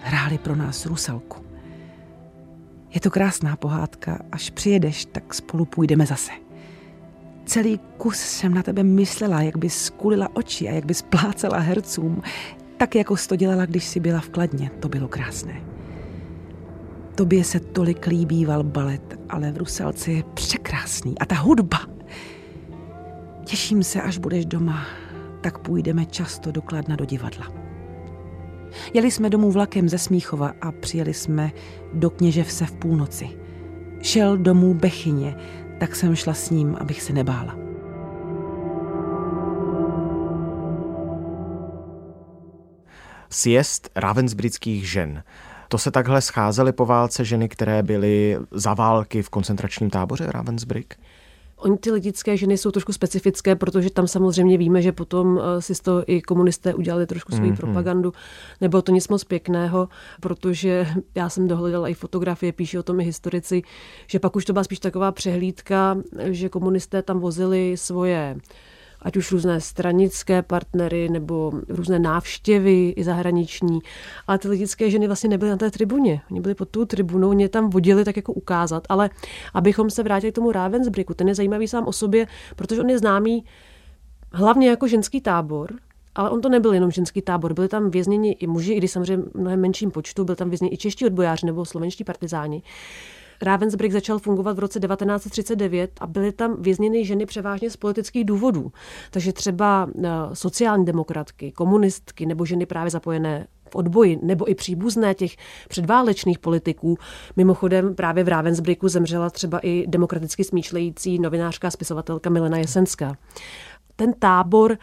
Hráli 0.00 0.38
pro 0.38 0.56
nás 0.56 0.86
Rusalku. 0.86 1.44
Je 2.94 3.00
to 3.00 3.10
krásná 3.10 3.56
pohádka, 3.56 4.18
až 4.32 4.50
přijedeš, 4.50 5.04
tak 5.04 5.34
spolu 5.34 5.64
půjdeme 5.64 6.06
zase. 6.06 6.32
Celý 7.44 7.80
kus 7.96 8.18
jsem 8.18 8.54
na 8.54 8.62
tebe 8.62 8.82
myslela, 8.82 9.42
jak 9.42 9.56
bys 9.56 9.84
skulila 9.84 10.28
oči 10.32 10.68
a 10.68 10.72
jak 10.72 10.86
bys 10.86 11.02
plácela 11.02 11.58
hercům, 11.58 12.22
tak 12.76 12.94
jako 12.94 13.16
jsi 13.16 13.28
to 13.28 13.36
dělala, 13.36 13.66
když 13.66 13.84
jsi 13.84 14.00
byla 14.00 14.20
v 14.20 14.28
Kladně. 14.28 14.70
To 14.80 14.88
bylo 14.88 15.08
krásné. 15.08 15.73
Tobě 17.14 17.44
se 17.44 17.60
tolik 17.60 18.06
líbíval 18.06 18.62
balet, 18.64 19.18
ale 19.28 19.52
v 19.52 19.56
Ruselci 19.56 20.12
je 20.12 20.22
překrásný. 20.22 21.18
A 21.18 21.26
ta 21.26 21.34
hudba. 21.34 21.80
Těším 23.44 23.82
se, 23.82 24.02
až 24.02 24.18
budeš 24.18 24.46
doma, 24.46 24.86
tak 25.40 25.58
půjdeme 25.58 26.06
často 26.06 26.52
do 26.52 26.62
Kladna 26.62 26.96
do 26.96 27.04
divadla. 27.04 27.52
Jeli 28.94 29.10
jsme 29.10 29.30
domů 29.30 29.50
vlakem 29.50 29.88
ze 29.88 29.98
Smíchova 29.98 30.52
a 30.60 30.72
přijeli 30.72 31.14
jsme 31.14 31.52
do 31.92 32.10
Kněževse 32.10 32.66
v 32.66 32.72
půlnoci. 32.72 33.28
Šel 34.02 34.36
domů 34.36 34.74
Bechyně, 34.74 35.36
tak 35.80 35.96
jsem 35.96 36.16
šla 36.16 36.34
s 36.34 36.50
ním, 36.50 36.76
abych 36.80 37.02
se 37.02 37.12
nebála. 37.12 37.56
Sjezd 43.30 43.90
ravensbrických 43.96 44.90
žen. 44.90 45.22
To 45.74 45.78
se 45.78 45.90
takhle 45.90 46.20
scházely 46.20 46.72
po 46.72 46.86
válce 46.86 47.24
ženy, 47.24 47.48
které 47.48 47.82
byly 47.82 48.38
za 48.50 48.74
války 48.74 49.22
v 49.22 49.30
koncentračním 49.30 49.90
táboře 49.90 50.26
Ravensbrück? 50.26 50.94
Oni 51.56 51.78
ty 51.78 51.90
lidické 51.90 52.36
ženy 52.36 52.58
jsou 52.58 52.70
trošku 52.70 52.92
specifické, 52.92 53.56
protože 53.56 53.90
tam 53.90 54.08
samozřejmě 54.08 54.58
víme, 54.58 54.82
že 54.82 54.92
potom 54.92 55.38
eh, 55.38 55.62
si 55.62 55.74
z 55.74 55.80
toho 55.80 56.12
i 56.12 56.22
komunisté 56.22 56.74
udělali 56.74 57.06
trošku 57.06 57.32
svoji 57.32 57.52
mm-hmm. 57.52 57.56
propagandu. 57.56 58.12
Nebylo 58.60 58.82
to 58.82 58.92
nic 58.92 59.08
moc 59.08 59.24
pěkného, 59.24 59.88
protože 60.20 60.86
já 61.14 61.28
jsem 61.28 61.48
dohledala 61.48 61.88
i 61.88 61.94
fotografie, 61.94 62.52
píše 62.52 62.78
o 62.78 62.82
tom 62.82 63.00
i 63.00 63.04
historici, 63.04 63.62
že 64.06 64.18
pak 64.18 64.36
už 64.36 64.44
to 64.44 64.52
byla 64.52 64.64
spíš 64.64 64.78
taková 64.78 65.12
přehlídka, 65.12 65.96
že 66.24 66.48
komunisté 66.48 67.02
tam 67.02 67.18
vozili 67.18 67.76
svoje 67.76 68.36
ať 69.04 69.16
už 69.16 69.32
různé 69.32 69.60
stranické 69.60 70.42
partnery 70.42 71.08
nebo 71.08 71.52
různé 71.68 71.98
návštěvy 71.98 72.88
i 72.96 73.04
zahraniční. 73.04 73.78
Ale 74.26 74.38
ty 74.38 74.48
lidické 74.48 74.90
ženy 74.90 75.06
vlastně 75.06 75.30
nebyly 75.30 75.50
na 75.50 75.56
té 75.56 75.70
tribuně. 75.70 76.20
Oni 76.30 76.40
byli 76.40 76.54
pod 76.54 76.68
tou 76.68 76.84
tribunou, 76.84 77.32
mě 77.32 77.48
tam 77.48 77.70
vodili 77.70 78.04
tak 78.04 78.16
jako 78.16 78.32
ukázat. 78.32 78.82
Ale 78.88 79.10
abychom 79.54 79.90
se 79.90 80.02
vrátili 80.02 80.32
k 80.32 80.34
tomu 80.34 80.52
Ravensbricku, 80.52 81.14
ten 81.14 81.28
je 81.28 81.34
zajímavý 81.34 81.68
sám 81.68 81.86
o 81.86 81.92
sobě, 81.92 82.26
protože 82.56 82.80
on 82.80 82.90
je 82.90 82.98
známý 82.98 83.44
hlavně 84.32 84.68
jako 84.68 84.88
ženský 84.88 85.20
tábor, 85.20 85.72
ale 86.14 86.30
on 86.30 86.40
to 86.40 86.48
nebyl 86.48 86.72
jenom 86.72 86.90
ženský 86.90 87.22
tábor, 87.22 87.54
byli 87.54 87.68
tam 87.68 87.90
vězněni 87.90 88.32
i 88.32 88.46
muži, 88.46 88.72
i 88.72 88.76
když 88.76 88.90
samozřejmě 88.90 89.24
v 89.34 89.34
mnohem 89.34 89.60
menším 89.60 89.90
počtu, 89.90 90.24
byl 90.24 90.36
tam 90.36 90.48
vězněni 90.48 90.74
i 90.74 90.76
čeští 90.76 91.06
odbojáři 91.06 91.46
nebo 91.46 91.64
slovenští 91.64 92.04
partizáni. 92.04 92.62
Ravensbrück 93.42 93.92
začal 93.92 94.18
fungovat 94.18 94.56
v 94.56 94.58
roce 94.58 94.80
1939 94.80 95.90
a 96.00 96.06
byly 96.06 96.32
tam 96.32 96.62
vězněny 96.62 97.04
ženy 97.04 97.26
převážně 97.26 97.70
z 97.70 97.76
politických 97.76 98.24
důvodů. 98.24 98.72
Takže 99.10 99.32
třeba 99.32 99.90
eh, 100.04 100.08
sociální 100.32 100.84
demokratky, 100.84 101.52
komunistky 101.52 102.26
nebo 102.26 102.44
ženy 102.44 102.66
právě 102.66 102.90
zapojené 102.90 103.46
v 103.70 103.76
odboji, 103.76 104.18
nebo 104.22 104.50
i 104.50 104.54
příbuzné 104.54 105.14
těch 105.14 105.36
předválečných 105.68 106.38
politiků. 106.38 106.98
Mimochodem 107.36 107.94
právě 107.94 108.24
v 108.24 108.28
Ravensbrücku 108.28 108.88
zemřela 108.88 109.30
třeba 109.30 109.58
i 109.58 109.84
demokraticky 109.86 110.44
smýšlející 110.44 111.18
novinářka 111.18 111.68
a 111.68 111.70
spisovatelka 111.70 112.30
Milena 112.30 112.58
Jesenská. 112.58 113.16
Ten 113.96 114.12
tábor 114.18 114.78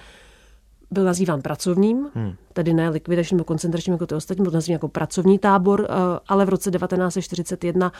byl 0.91 1.03
nazýván 1.03 1.41
pracovním, 1.41 2.07
hmm. 2.15 2.33
tedy 2.53 2.73
ne 2.73 2.89
likvidačním 2.89 3.37
nebo 3.37 3.45
koncentračním 3.45 3.93
jako 3.93 4.05
ty 4.05 4.15
ostatní, 4.15 4.43
byl 4.43 4.51
nazýván 4.51 4.75
jako 4.75 4.87
pracovní 4.87 5.39
tábor, 5.39 5.87
eh, 5.89 5.93
ale 6.27 6.45
v 6.45 6.49
roce 6.49 6.71
1941 6.71 7.91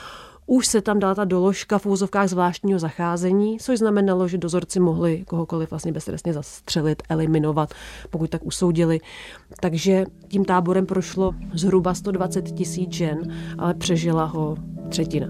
už 0.45 0.67
se 0.67 0.81
tam 0.81 0.99
dala 0.99 1.15
ta 1.15 1.25
doložka 1.25 1.77
v 1.77 1.85
úzovkách 1.85 2.27
zvláštního 2.27 2.79
zacházení, 2.79 3.57
což 3.59 3.79
znamenalo, 3.79 4.27
že 4.27 4.37
dozorci 4.37 4.79
mohli 4.79 5.23
kohokoliv 5.27 5.69
vlastně 5.69 5.91
beztrestně 5.91 6.33
zastřelit, 6.33 7.03
eliminovat, 7.09 7.73
pokud 8.09 8.29
tak 8.29 8.45
usoudili. 8.45 8.99
Takže 9.59 10.05
tím 10.27 10.45
táborem 10.45 10.85
prošlo 10.85 11.31
zhruba 11.53 11.93
120 11.93 12.41
tisíc 12.41 12.93
žen, 12.93 13.33
ale 13.57 13.73
přežila 13.73 14.25
ho 14.25 14.57
třetina. 14.89 15.27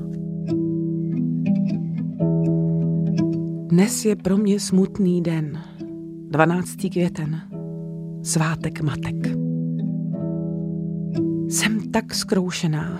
Dnes 3.67 4.05
je 4.05 4.15
pro 4.15 4.37
mě 4.37 4.59
smutný 4.59 5.21
den. 5.21 5.61
12. 6.29 6.69
květen. 6.91 7.50
Svátek 8.23 8.81
matek. 8.81 9.27
Jsem 11.49 11.91
tak 11.91 12.15
zkroušená. 12.15 12.99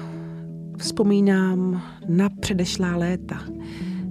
Vzpomínám 0.77 1.81
na 2.09 2.29
předešlá 2.29 2.95
léta. 2.95 3.41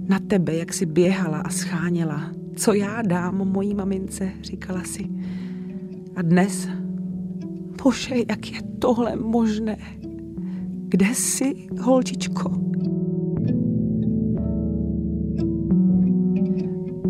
Na 0.09 0.19
tebe, 0.19 0.55
jak 0.55 0.73
jsi 0.73 0.85
běhala 0.85 1.37
a 1.37 1.49
scháněla. 1.49 2.31
Co 2.55 2.73
já 2.73 3.01
dám 3.01 3.51
mojí 3.51 3.75
mamince, 3.75 4.31
říkala 4.41 4.83
si. 4.83 5.09
A 6.15 6.21
dnes, 6.21 6.67
bože, 7.83 8.15
jak 8.29 8.51
je 8.51 8.61
tohle 8.79 9.15
možné? 9.15 9.77
Kde 10.87 11.05
jsi, 11.05 11.53
holčičko? 11.81 12.51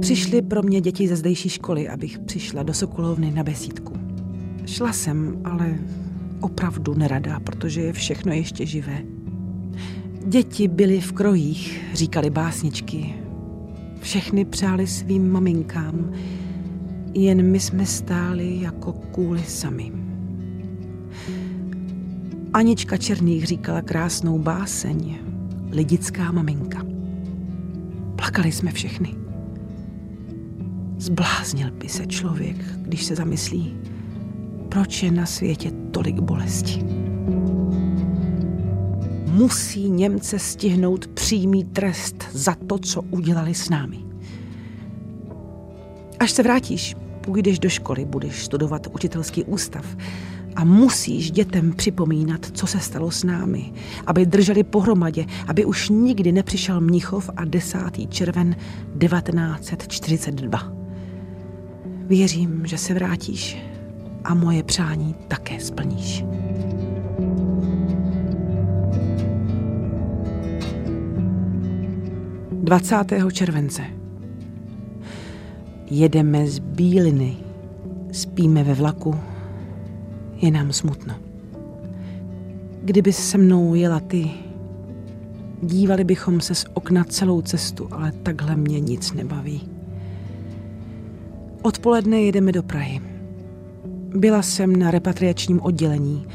Přišly 0.02 0.42
pro 0.42 0.64
mě 0.64 0.82
děti 0.82 1.08
ze 1.08 1.16
zdejší 1.16 1.50
školy, 1.50 1.90
abych 1.90 2.20
přišla 2.20 2.64
do 2.64 2.74
Sokolovny 2.74 3.32
na 3.32 3.44
besídku. 3.44 3.94
Šla 4.66 4.94
jsem, 4.94 5.42
ale 5.44 5.80
opravdu 6.40 6.94
neradá, 6.94 7.40
protože 7.40 7.82
je 7.82 7.94
všechno 7.94 8.34
ještě 8.34 8.66
živé. 8.66 9.02
Děti 10.26 10.68
byly 10.68 11.02
v 11.02 11.12
krojích, 11.12 11.82
říkali 11.94 12.30
básničky. 12.30 13.14
Všechny 14.00 14.46
přáli 14.46 14.88
svým 14.88 15.32
maminkám, 15.32 16.12
jen 17.14 17.52
my 17.52 17.60
jsme 17.60 17.86
stáli 17.86 18.62
jako 18.62 18.94
kůly 18.94 19.44
sami. 19.44 19.92
Anička 22.54 22.98
Černých 22.98 23.46
říkala 23.46 23.82
krásnou 23.82 24.40
báseň, 24.40 25.18
lidická 25.72 26.32
maminka. 26.32 26.86
Plakali 28.16 28.52
jsme 28.52 28.72
všechny. 28.72 29.16
Zbláznil 31.02 31.72
by 31.72 31.90
se 31.90 32.06
člověk, 32.06 32.58
když 32.78 33.06
se 33.06 33.16
zamyslí, 33.16 33.78
proč 34.70 35.04
je 35.04 35.12
na 35.12 35.26
světě 35.26 35.72
tolik 35.92 36.20
bolesti. 36.20 36.84
Musí 39.28 39.90
Němce 39.90 40.40
stihnout 40.40 41.08
přímý 41.08 41.64
trest 41.64 42.24
za 42.32 42.56
to, 42.68 42.78
co 42.80 43.02
udělali 43.02 43.54
s 43.54 43.70
námi. 43.70 43.98
Až 46.20 46.32
se 46.32 46.44
vrátíš, 46.44 46.96
půjdeš 47.22 47.60
do 47.60 47.70
školy, 47.70 48.06
budeš 48.06 48.44
studovat 48.44 48.88
učitelský 48.94 49.44
ústav 49.44 49.86
a 50.56 50.64
musíš 50.64 51.32
dětem 51.32 51.74
připomínat, 51.74 52.46
co 52.54 52.68
se 52.68 52.80
stalo 52.80 53.12
s 53.12 53.24
námi, 53.24 53.74
aby 54.08 54.26
drželi 54.26 54.64
pohromadě, 54.64 55.26
aby 55.48 55.66
už 55.66 55.90
nikdy 55.90 56.32
nepřišel 56.32 56.82
Mnichov 56.82 57.30
a 57.36 57.46
10. 57.46 57.80
červen 58.10 58.56
1942. 58.98 60.81
Věřím, 62.12 62.66
že 62.66 62.78
se 62.78 62.94
vrátíš 62.94 63.58
a 64.24 64.34
moje 64.34 64.64
přání 64.64 65.16
také 65.28 65.60
splníš. 65.60 66.26
Dvacátého 72.52 73.32
července. 73.32 73.82
Jedeme 75.90 76.48
z 76.48 76.60
Bíliny, 76.60 77.38
spíme 78.12 78.64
ve 78.64 78.74
vlaku, 78.74 79.16
je 80.36 80.52
nám 80.52 80.74
smutno. 80.74 81.16
Kdyby 82.84 83.14
se 83.14 83.38
mnou 83.38 83.76
jela 83.76 84.00
ty, 84.00 84.32
dívali 85.62 86.04
bychom 86.04 86.42
se 86.42 86.56
z 86.56 86.66
okna 86.74 87.04
celou 87.04 87.42
cestu, 87.42 87.88
ale 87.92 88.12
takhle 88.12 88.56
mě 88.56 88.80
nic 88.80 89.14
nebaví. 89.14 89.71
Odpoledne 91.64 92.22
jedeme 92.22 92.52
do 92.52 92.64
Prahy. 92.64 93.02
Byla 94.16 94.42
jsem 94.42 94.76
na 94.76 94.92
repatriačním 94.92 95.62
oddělení 95.62 96.28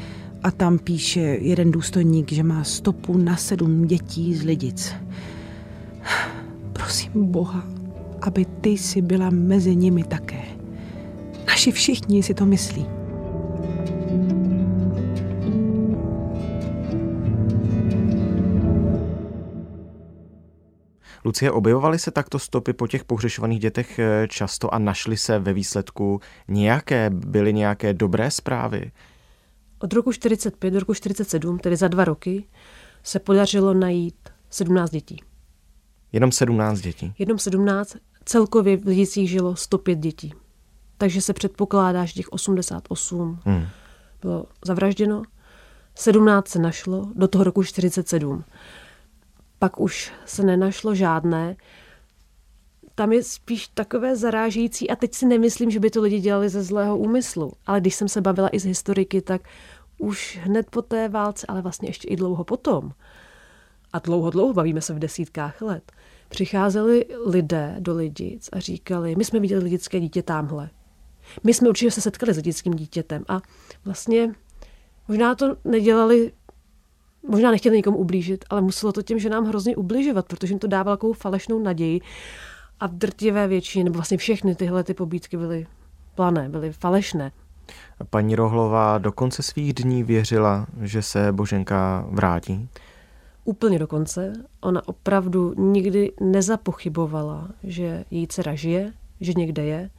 a 0.43 0.51
tam 0.51 0.79
píše 0.79 1.19
jeden 1.19 1.71
důstojník, 1.71 2.31
že 2.31 2.43
má 2.43 2.63
stopu 2.63 3.17
na 3.17 3.35
sedm 3.35 3.87
dětí 3.87 4.35
z 4.35 4.43
Lidic. 4.43 4.93
Prosím 6.73 7.11
Boha, 7.31 7.63
aby 8.21 8.45
ty 8.45 8.77
si 8.77 9.01
byla 9.01 9.29
mezi 9.29 9.75
nimi 9.75 10.03
také. 10.03 10.41
Naši 11.47 11.71
všichni 11.71 12.23
si 12.23 12.33
to 12.33 12.45
myslí. 12.45 12.96
Lucie, 21.25 21.51
objevovaly 21.51 21.99
se 21.99 22.11
takto 22.11 22.39
stopy 22.39 22.73
po 22.73 22.87
těch 22.87 23.03
pohřešovaných 23.03 23.59
dětech 23.59 23.99
eh, 23.99 24.27
často 24.27 24.73
a 24.73 24.79
našly 24.79 25.17
se 25.17 25.39
ve 25.39 25.53
výsledku 25.53 26.21
nějaké, 26.47 27.09
byly 27.09 27.53
nějaké 27.53 27.93
dobré 27.93 28.31
zprávy? 28.31 28.91
Od 29.79 29.93
roku 29.93 30.13
45 30.13 30.71
do 30.71 30.79
roku 30.79 30.93
47, 30.93 31.59
tedy 31.59 31.75
za 31.75 31.87
dva 31.87 32.05
roky, 32.05 32.43
se 33.03 33.19
podařilo 33.19 33.73
najít 33.73 34.29
17 34.49 34.89
dětí. 34.89 35.23
Jenom 36.11 36.31
17 36.31 36.79
dětí? 36.79 37.13
Jenom 37.19 37.39
17. 37.39 37.95
Celkově 38.25 38.77
v 38.77 38.85
Lidicích 38.85 39.29
žilo 39.29 39.55
105 39.55 39.99
dětí. 39.99 40.33
Takže 40.97 41.21
se 41.21 41.33
předpokládá, 41.33 42.05
že 42.05 42.13
těch 42.13 42.29
88 42.29 43.39
hmm. 43.45 43.65
bylo 44.21 44.45
zavražděno. 44.65 45.21
17 45.95 46.47
se 46.47 46.59
našlo 46.59 47.11
do 47.15 47.27
toho 47.27 47.43
roku 47.43 47.63
47 47.63 48.43
pak 49.59 49.79
už 49.79 50.11
se 50.25 50.43
nenašlo 50.43 50.95
žádné. 50.95 51.55
Tam 52.95 53.11
je 53.11 53.23
spíš 53.23 53.67
takové 53.67 54.15
zarážející 54.15 54.89
a 54.89 54.95
teď 54.95 55.13
si 55.13 55.25
nemyslím, 55.25 55.71
že 55.71 55.79
by 55.79 55.89
to 55.89 56.01
lidi 56.01 56.19
dělali 56.19 56.49
ze 56.49 56.63
zlého 56.63 56.97
úmyslu. 56.97 57.53
Ale 57.65 57.81
když 57.81 57.95
jsem 57.95 58.07
se 58.07 58.21
bavila 58.21 58.49
i 58.51 58.59
s 58.59 58.65
historiky, 58.65 59.21
tak 59.21 59.41
už 59.97 60.39
hned 60.41 60.69
po 60.69 60.81
té 60.81 61.09
válce, 61.09 61.45
ale 61.49 61.61
vlastně 61.61 61.89
ještě 61.89 62.07
i 62.07 62.15
dlouho 62.15 62.43
potom, 62.43 62.91
a 63.93 63.99
dlouho, 63.99 64.29
dlouho, 64.29 64.53
bavíme 64.53 64.81
se 64.81 64.93
v 64.93 64.99
desítkách 64.99 65.61
let, 65.61 65.91
přicházeli 66.29 67.05
lidé 67.25 67.75
do 67.79 67.95
lidic 67.95 68.49
a 68.51 68.59
říkali, 68.59 69.15
my 69.15 69.25
jsme 69.25 69.39
viděli 69.39 69.63
lidické 69.63 69.99
dítě 69.99 70.23
tamhle. 70.23 70.69
My 71.43 71.53
jsme 71.53 71.69
určitě 71.69 71.91
se 71.91 72.01
setkali 72.01 72.33
s 72.33 72.37
lidickým 72.37 72.73
dítětem 72.73 73.25
a 73.27 73.41
vlastně 73.85 74.33
možná 75.07 75.35
to 75.35 75.55
nedělali 75.65 76.31
možná 77.27 77.51
nechtěli 77.51 77.77
nikomu 77.77 77.97
ublížit, 77.97 78.45
ale 78.49 78.61
muselo 78.61 78.91
to 78.91 79.01
těm 79.01 79.19
ženám 79.19 79.45
hrozně 79.45 79.75
ubližovat, 79.75 80.25
protože 80.25 80.51
jim 80.51 80.59
to 80.59 80.67
dávalo 80.67 80.97
takovou 80.97 81.13
falešnou 81.13 81.59
naději. 81.59 82.01
A 82.79 82.87
v 82.87 82.91
drtivé 82.91 83.47
většině, 83.47 83.83
nebo 83.83 83.93
vlastně 83.93 84.17
všechny 84.17 84.55
tyhle 84.55 84.83
ty 84.83 84.93
pobídky 84.93 85.37
byly 85.37 85.67
plané, 86.15 86.49
byly 86.49 86.71
falešné. 86.71 87.31
Paní 88.09 88.35
Rohlová 88.35 88.97
do 88.97 89.11
konce 89.11 89.43
svých 89.43 89.73
dní 89.73 90.03
věřila, 90.03 90.67
že 90.81 91.01
se 91.01 91.31
Boženka 91.31 92.05
vrátí? 92.09 92.69
Úplně 93.45 93.79
do 93.79 93.87
konce. 93.87 94.33
Ona 94.61 94.87
opravdu 94.87 95.53
nikdy 95.57 96.11
nezapochybovala, 96.21 97.49
že 97.63 98.05
její 98.11 98.27
dcera 98.27 98.55
žije, 98.55 98.93
že 99.21 99.33
někde 99.33 99.65
je. 99.65 99.89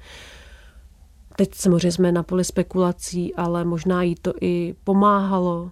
Teď 1.36 1.54
samozřejmě 1.54 1.92
jsme 1.92 2.12
na 2.12 2.22
poli 2.22 2.44
spekulací, 2.44 3.34
ale 3.34 3.64
možná 3.64 4.02
jí 4.02 4.14
to 4.14 4.32
i 4.40 4.74
pomáhalo. 4.84 5.70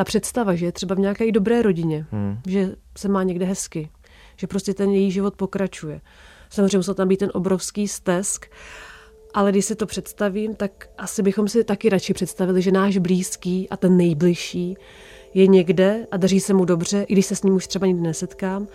Ta 0.00 0.04
představa, 0.04 0.54
že 0.54 0.66
je 0.66 0.72
třeba 0.72 0.94
v 0.94 0.98
nějaké 0.98 1.32
dobré 1.32 1.62
rodině, 1.62 2.06
hmm. 2.10 2.38
že 2.46 2.76
se 2.98 3.08
má 3.08 3.22
někde 3.22 3.44
hezky, 3.44 3.90
že 4.36 4.46
prostě 4.46 4.74
ten 4.74 4.90
její 4.90 5.10
život 5.10 5.36
pokračuje. 5.36 6.00
Samozřejmě 6.50 6.76
musel 6.76 6.94
tam 6.94 7.08
být 7.08 7.16
ten 7.16 7.30
obrovský 7.34 7.88
stesk, 7.88 8.46
ale 9.34 9.52
když 9.52 9.64
si 9.64 9.74
to 9.76 9.86
představím, 9.86 10.54
tak 10.54 10.88
asi 10.98 11.22
bychom 11.22 11.48
si 11.48 11.64
taky 11.64 11.88
radši 11.88 12.14
představili, 12.14 12.62
že 12.62 12.72
náš 12.72 12.98
blízký 12.98 13.68
a 13.68 13.76
ten 13.76 13.96
nejbližší 13.96 14.76
je 15.34 15.46
někde 15.46 16.06
a 16.10 16.16
daří 16.16 16.40
se 16.40 16.54
mu 16.54 16.64
dobře, 16.64 17.02
i 17.02 17.12
když 17.12 17.26
se 17.26 17.36
s 17.36 17.42
ním 17.42 17.54
už 17.54 17.66
třeba 17.66 17.86
nikdy 17.86 18.02
nesetkám, 18.02 18.68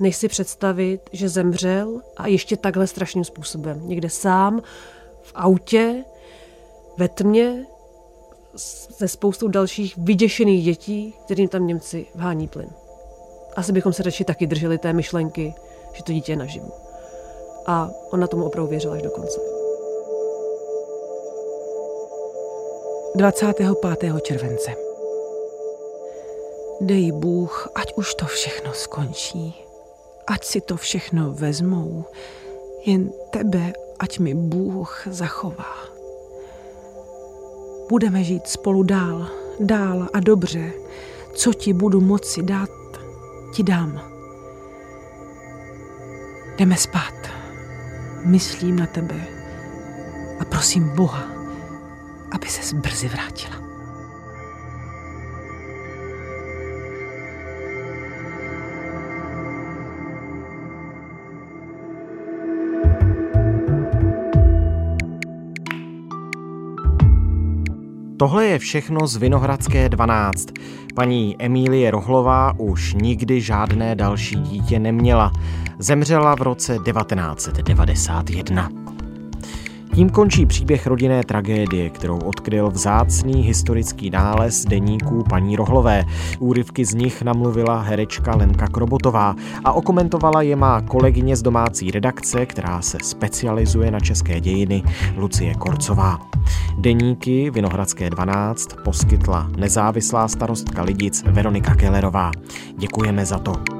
než 0.00 0.16
si 0.16 0.28
představit, 0.28 1.00
že 1.12 1.28
zemřel 1.28 2.00
a 2.16 2.26
ještě 2.26 2.56
takhle 2.56 2.86
strašným 2.86 3.24
způsobem. 3.24 3.80
Někde 3.88 4.10
sám, 4.10 4.62
v 5.22 5.32
autě, 5.34 6.04
ve 6.98 7.08
tmě, 7.08 7.66
se 8.56 9.08
spoustou 9.08 9.48
dalších 9.48 9.98
vyděšených 9.98 10.64
dětí, 10.64 11.14
kterým 11.24 11.48
tam 11.48 11.66
Němci 11.66 12.06
vhání 12.14 12.48
plyn. 12.48 12.70
Asi 13.56 13.72
bychom 13.72 13.92
se 13.92 14.02
radši 14.02 14.24
taky 14.24 14.46
drželi 14.46 14.78
té 14.78 14.92
myšlenky, 14.92 15.54
že 15.92 16.02
to 16.02 16.12
dítě 16.12 16.32
je 16.32 16.36
naživu. 16.36 16.72
A 17.66 17.90
ona 18.10 18.26
tomu 18.26 18.44
opravdu 18.44 18.70
věřila 18.70 18.94
až 18.94 19.02
do 19.02 19.10
konce. 19.10 19.40
25. 23.14 23.68
července. 24.22 24.74
Dej 26.80 27.12
Bůh, 27.12 27.68
ať 27.74 27.94
už 27.96 28.14
to 28.14 28.26
všechno 28.26 28.72
skončí. 28.72 29.64
Ať 30.26 30.44
si 30.44 30.60
to 30.60 30.76
všechno 30.76 31.32
vezmou. 31.32 32.04
Jen 32.86 33.12
tebe, 33.30 33.72
ať 33.98 34.18
mi 34.18 34.34
Bůh 34.34 35.06
zachová. 35.10 35.99
Budeme 37.90 38.24
žít 38.24 38.46
spolu 38.46 38.82
dál, 38.82 39.28
dál 39.60 40.08
a 40.12 40.20
dobře. 40.20 40.72
Co 41.34 41.52
ti 41.52 41.72
budu 41.72 42.00
moci 42.00 42.42
dát, 42.42 42.70
ti 43.54 43.62
dám. 43.62 44.00
Jdeme 46.58 46.76
spát. 46.76 47.14
Myslím 48.24 48.76
na 48.76 48.86
tebe 48.86 49.26
a 50.40 50.44
prosím 50.44 50.88
Boha, 50.96 51.28
aby 52.32 52.46
se 52.46 52.76
brzy 52.76 53.08
vrátila. 53.08 53.69
Tohle 68.20 68.46
je 68.46 68.58
všechno 68.58 69.06
z 69.06 69.16
Vinohradské 69.16 69.88
12. 69.88 70.48
Paní 70.94 71.36
Emílie 71.38 71.90
Rohlová 71.90 72.52
už 72.58 72.94
nikdy 72.94 73.40
žádné 73.40 73.94
další 73.94 74.36
dítě 74.36 74.78
neměla. 74.78 75.32
Zemřela 75.78 76.36
v 76.36 76.42
roce 76.42 76.78
1991. 76.84 78.79
Tím 79.94 80.10
končí 80.10 80.46
příběh 80.46 80.86
rodinné 80.86 81.24
tragédie, 81.24 81.90
kterou 81.90 82.18
odkryl 82.18 82.70
vzácný 82.70 83.42
historický 83.42 84.10
nález 84.10 84.64
deníků 84.64 85.24
paní 85.28 85.56
Rohlové. 85.56 86.04
Úryvky 86.38 86.84
z 86.84 86.94
nich 86.94 87.22
namluvila 87.22 87.80
herečka 87.80 88.36
Lenka 88.36 88.66
Krobotová 88.66 89.34
a 89.64 89.72
okomentovala 89.72 90.42
je 90.42 90.56
má 90.56 90.80
kolegyně 90.80 91.36
z 91.36 91.42
domácí 91.42 91.90
redakce, 91.90 92.46
která 92.46 92.82
se 92.82 92.98
specializuje 93.02 93.90
na 93.90 94.00
české 94.00 94.40
dějiny, 94.40 94.82
Lucie 95.16 95.54
Korcová. 95.54 96.18
Deníky 96.78 97.50
Vinohradské 97.50 98.10
12 98.10 98.68
poskytla 98.84 99.50
nezávislá 99.56 100.28
starostka 100.28 100.82
Lidic 100.82 101.24
Veronika 101.26 101.74
Kellerová. 101.74 102.30
Děkujeme 102.78 103.26
za 103.26 103.38
to. 103.38 103.79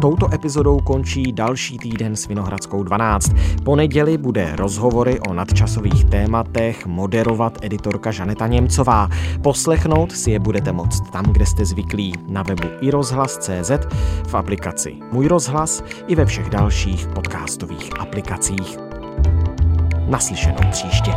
Touto 0.00 0.34
epizodou 0.34 0.80
končí 0.80 1.32
další 1.32 1.78
týden 1.78 2.16
s 2.16 2.28
Vinohradskou 2.28 2.82
12. 2.82 3.32
Po 3.64 3.76
neděli 3.76 4.18
bude 4.18 4.56
rozhovory 4.56 5.20
o 5.20 5.34
nadčasových 5.34 6.04
tématech 6.04 6.86
moderovat 6.86 7.58
editorka 7.62 8.10
Žaneta 8.10 8.46
Němcová. 8.46 9.08
Poslechnout 9.42 10.12
si 10.12 10.30
je 10.30 10.38
budete 10.38 10.72
moct 10.72 11.10
tam, 11.10 11.24
kde 11.24 11.46
jste 11.46 11.64
zvyklí, 11.64 12.12
na 12.28 12.42
webu 12.42 12.68
iRozhlas.cz, 12.80 13.70
v 14.26 14.34
aplikaci 14.34 14.96
Můj 15.12 15.26
rozhlas 15.26 15.82
i 16.06 16.14
ve 16.14 16.26
všech 16.26 16.50
dalších 16.50 17.06
podcastových 17.06 18.00
aplikacích. 18.00 18.78
Naslyšenou 20.08 20.70
příště. 20.70 21.12